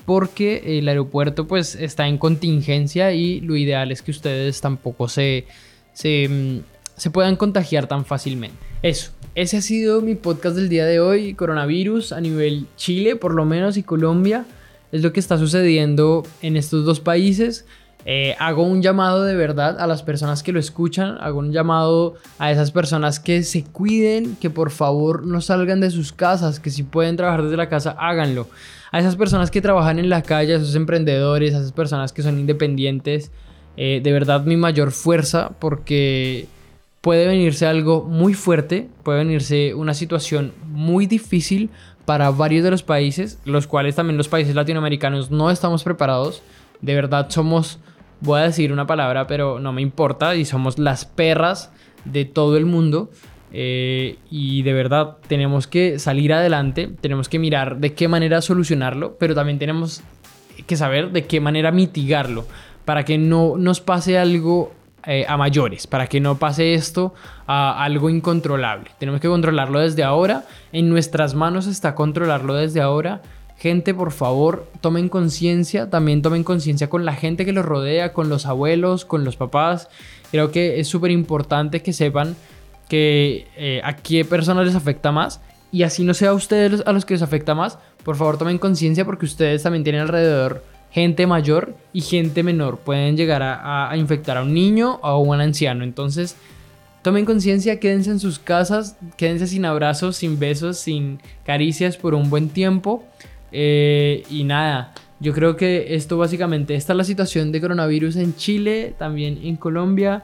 porque 0.05 0.79
el 0.79 0.87
aeropuerto 0.87 1.47
pues 1.47 1.75
está 1.75 2.07
en 2.07 2.17
contingencia 2.17 3.13
y 3.13 3.39
lo 3.41 3.55
ideal 3.55 3.91
es 3.91 4.01
que 4.01 4.11
ustedes 4.11 4.59
tampoco 4.61 5.07
se, 5.07 5.45
se, 5.93 6.27
mm, 6.29 6.59
se 6.97 7.09
puedan 7.09 7.35
contagiar 7.35 7.87
tan 7.87 8.05
fácilmente. 8.05 8.57
Eso, 8.81 9.11
ese 9.35 9.57
ha 9.57 9.61
sido 9.61 10.01
mi 10.01 10.15
podcast 10.15 10.55
del 10.55 10.69
día 10.69 10.85
de 10.85 10.99
hoy, 10.99 11.33
coronavirus 11.33 12.11
a 12.11 12.21
nivel 12.21 12.67
Chile 12.75 13.15
por 13.15 13.33
lo 13.33 13.45
menos 13.45 13.77
y 13.77 13.83
Colombia. 13.83 14.45
Es 14.91 15.01
lo 15.01 15.11
que 15.11 15.19
está 15.19 15.39
sucediendo 15.39 16.23
en 16.41 16.55
estos 16.55 16.85
dos 16.85 16.99
países. 16.99 17.65
Eh, 18.05 18.35
hago 18.39 18.63
un 18.63 18.81
llamado 18.81 19.23
de 19.23 19.35
verdad 19.35 19.79
a 19.79 19.87
las 19.87 20.03
personas 20.03 20.43
que 20.43 20.51
lo 20.51 20.59
escuchan, 20.59 21.17
hago 21.21 21.39
un 21.39 21.51
llamado 21.51 22.15
a 22.37 22.51
esas 22.51 22.71
personas 22.71 23.19
que 23.19 23.43
se 23.43 23.63
cuiden, 23.63 24.35
que 24.35 24.49
por 24.49 24.71
favor 24.71 25.25
no 25.25 25.39
salgan 25.39 25.79
de 25.79 25.89
sus 25.89 26.11
casas, 26.11 26.59
que 26.59 26.69
si 26.69 26.83
pueden 26.83 27.15
trabajar 27.15 27.43
desde 27.43 27.57
la 27.57 27.69
casa, 27.69 27.95
háganlo. 27.97 28.47
A 28.91 28.99
esas 28.99 29.15
personas 29.15 29.51
que 29.51 29.61
trabajan 29.61 29.99
en 29.99 30.09
la 30.09 30.21
calle, 30.21 30.53
a 30.53 30.57
esos 30.57 30.75
emprendedores, 30.75 31.53
a 31.53 31.59
esas 31.59 31.71
personas 31.71 32.11
que 32.11 32.23
son 32.23 32.39
independientes, 32.39 33.31
eh, 33.77 34.01
de 34.03 34.11
verdad 34.11 34.43
mi 34.43 34.57
mayor 34.57 34.91
fuerza 34.91 35.51
porque 35.59 36.47
puede 37.01 37.25
venirse 37.25 37.65
algo 37.65 38.03
muy 38.03 38.33
fuerte, 38.33 38.89
puede 39.03 39.19
venirse 39.19 39.73
una 39.73 39.93
situación 39.93 40.53
muy 40.65 41.07
difícil 41.07 41.69
para 42.05 42.29
varios 42.31 42.63
de 42.63 42.71
los 42.71 42.83
países, 42.83 43.39
los 43.45 43.65
cuales 43.65 43.95
también 43.95 44.17
los 44.17 44.27
países 44.27 44.55
latinoamericanos 44.55 45.31
no 45.31 45.49
estamos 45.49 45.83
preparados. 45.83 46.41
De 46.81 46.95
verdad 46.95 47.27
somos 47.29 47.79
voy 48.23 48.39
a 48.39 48.43
decir 48.43 48.71
una 48.71 48.87
palabra, 48.87 49.27
pero 49.27 49.59
no 49.59 49.73
me 49.73 49.81
importa, 49.81 50.35
y 50.35 50.45
somos 50.45 50.79
las 50.79 51.05
perras 51.05 51.71
de 52.05 52.25
todo 52.25 52.57
el 52.57 52.65
mundo. 52.65 53.09
Eh, 53.55 54.17
y 54.31 54.63
de 54.63 54.73
verdad 54.73 55.17
tenemos 55.27 55.67
que 55.67 55.99
salir 55.99 56.33
adelante, 56.33 56.89
tenemos 57.01 57.29
que 57.29 57.37
mirar 57.37 57.77
de 57.77 57.93
qué 57.93 58.07
manera 58.07 58.41
solucionarlo, 58.41 59.15
pero 59.19 59.35
también 59.35 59.59
tenemos 59.59 60.01
que 60.65 60.75
saber 60.75 61.11
de 61.11 61.25
qué 61.25 61.39
manera 61.39 61.71
mitigarlo 61.71 62.45
para 62.83 63.05
que 63.05 63.19
no 63.19 63.55
nos 63.57 63.79
pase 63.79 64.17
algo 64.17 64.73
eh, 65.05 65.25
a 65.27 65.37
mayores, 65.37 65.85
para 65.85 66.07
que 66.07 66.19
no 66.19 66.39
pase 66.39 66.73
esto 66.73 67.13
a 67.45 67.83
algo 67.83 68.09
incontrolable. 68.09 68.89
Tenemos 68.97 69.21
que 69.21 69.27
controlarlo 69.27 69.79
desde 69.79 70.03
ahora, 70.03 70.45
en 70.71 70.89
nuestras 70.89 71.35
manos 71.35 71.67
está 71.67 71.93
controlarlo 71.93 72.55
desde 72.55 72.81
ahora 72.81 73.21
Gente, 73.57 73.93
por 73.93 74.11
favor, 74.11 74.67
tomen 74.81 75.09
conciencia, 75.09 75.89
también 75.89 76.21
tomen 76.21 76.43
conciencia 76.43 76.89
con 76.89 77.05
la 77.05 77.13
gente 77.13 77.45
que 77.45 77.53
los 77.53 77.65
rodea, 77.65 78.13
con 78.13 78.29
los 78.29 78.45
abuelos, 78.45 79.05
con 79.05 79.23
los 79.23 79.35
papás. 79.37 79.89
Creo 80.31 80.51
que 80.51 80.79
es 80.79 80.87
súper 80.87 81.11
importante 81.11 81.81
que 81.81 81.93
sepan 81.93 82.35
que 82.89 83.47
eh, 83.55 83.81
a 83.83 83.95
qué 83.95 84.25
personas 84.25 84.65
les 84.65 84.75
afecta 84.75 85.11
más 85.11 85.39
y 85.71 85.83
así 85.83 86.03
no 86.03 86.13
sea 86.13 86.29
a 86.29 86.33
ustedes 86.33 86.83
a 86.85 86.91
los 86.91 87.05
que 87.05 87.13
les 87.13 87.23
afecta 87.23 87.55
más, 87.55 87.79
por 88.03 88.15
favor 88.15 88.37
tomen 88.37 88.57
conciencia 88.57 89.05
porque 89.05 89.25
ustedes 89.25 89.63
también 89.63 89.83
tienen 89.83 90.01
alrededor 90.01 90.63
gente 90.93 91.25
mayor 91.25 91.75
y 91.91 92.01
gente 92.01 92.43
menor. 92.43 92.77
Pueden 92.77 93.17
llegar 93.17 93.41
a, 93.41 93.89
a 93.89 93.97
infectar 93.97 94.37
a 94.37 94.43
un 94.43 94.53
niño 94.53 94.99
o 95.01 95.07
a 95.07 95.17
un 95.17 95.41
anciano. 95.41 95.83
Entonces, 95.83 96.35
tomen 97.01 97.25
conciencia, 97.25 97.79
quédense 97.79 98.11
en 98.11 98.19
sus 98.19 98.37
casas, 98.37 98.95
quédense 99.17 99.47
sin 99.47 99.65
abrazos, 99.65 100.17
sin 100.17 100.37
besos, 100.37 100.77
sin 100.77 101.19
caricias 101.45 101.97
por 101.97 102.13
un 102.13 102.29
buen 102.29 102.49
tiempo. 102.49 103.03
Eh, 103.53 104.23
y 104.29 104.43
nada, 104.43 104.93
yo 105.19 105.31
creo 105.31 105.55
que 105.55 105.95
esto 105.95 106.17
básicamente, 106.17 106.75
esta 106.75 106.91
es 106.91 106.97
la 106.97 107.03
situación 107.05 107.53
de 107.53 107.61
coronavirus 107.61 108.17
en 108.17 108.35
Chile, 108.35 108.93
también 108.97 109.39
en 109.41 109.55
Colombia. 109.55 110.21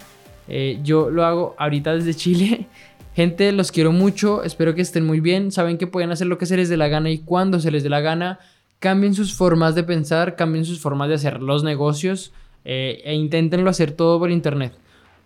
Eh, 0.49 0.79
yo 0.83 1.09
lo 1.09 1.23
hago 1.23 1.55
ahorita 1.57 1.93
desde 1.95 2.13
Chile. 2.15 2.67
Gente, 3.15 3.51
los 3.51 3.71
quiero 3.71 3.91
mucho, 3.91 4.43
espero 4.43 4.75
que 4.75 4.81
estén 4.81 5.05
muy 5.05 5.19
bien. 5.19 5.51
Saben 5.51 5.77
que 5.77 5.87
pueden 5.87 6.11
hacer 6.11 6.27
lo 6.27 6.37
que 6.37 6.45
se 6.45 6.57
les 6.57 6.67
dé 6.67 6.77
la 6.77 6.89
gana 6.89 7.09
y 7.11 7.19
cuando 7.19 7.59
se 7.59 7.71
les 7.71 7.83
dé 7.83 7.89
la 7.89 8.01
gana. 8.01 8.39
Cambien 8.79 9.13
sus 9.13 9.33
formas 9.33 9.75
de 9.75 9.83
pensar, 9.83 10.35
cambien 10.35 10.65
sus 10.65 10.79
formas 10.79 11.09
de 11.09 11.15
hacer 11.15 11.41
los 11.41 11.63
negocios 11.63 12.31
eh, 12.65 13.01
e 13.03 13.13
inténtenlo 13.13 13.69
hacer 13.69 13.91
todo 13.91 14.19
por 14.19 14.31
internet. 14.31 14.73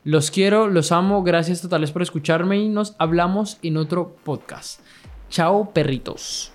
Los 0.03 0.31
quiero, 0.31 0.67
los 0.67 0.91
amo, 0.91 1.23
gracias 1.23 1.61
totales 1.61 1.91
por 1.91 2.01
escucharme 2.01 2.59
y 2.59 2.69
nos 2.69 2.95
hablamos 2.99 3.57
en 3.63 3.77
otro 3.77 4.15
podcast. 4.23 4.81
Chao, 5.29 5.71
perritos. 5.73 6.52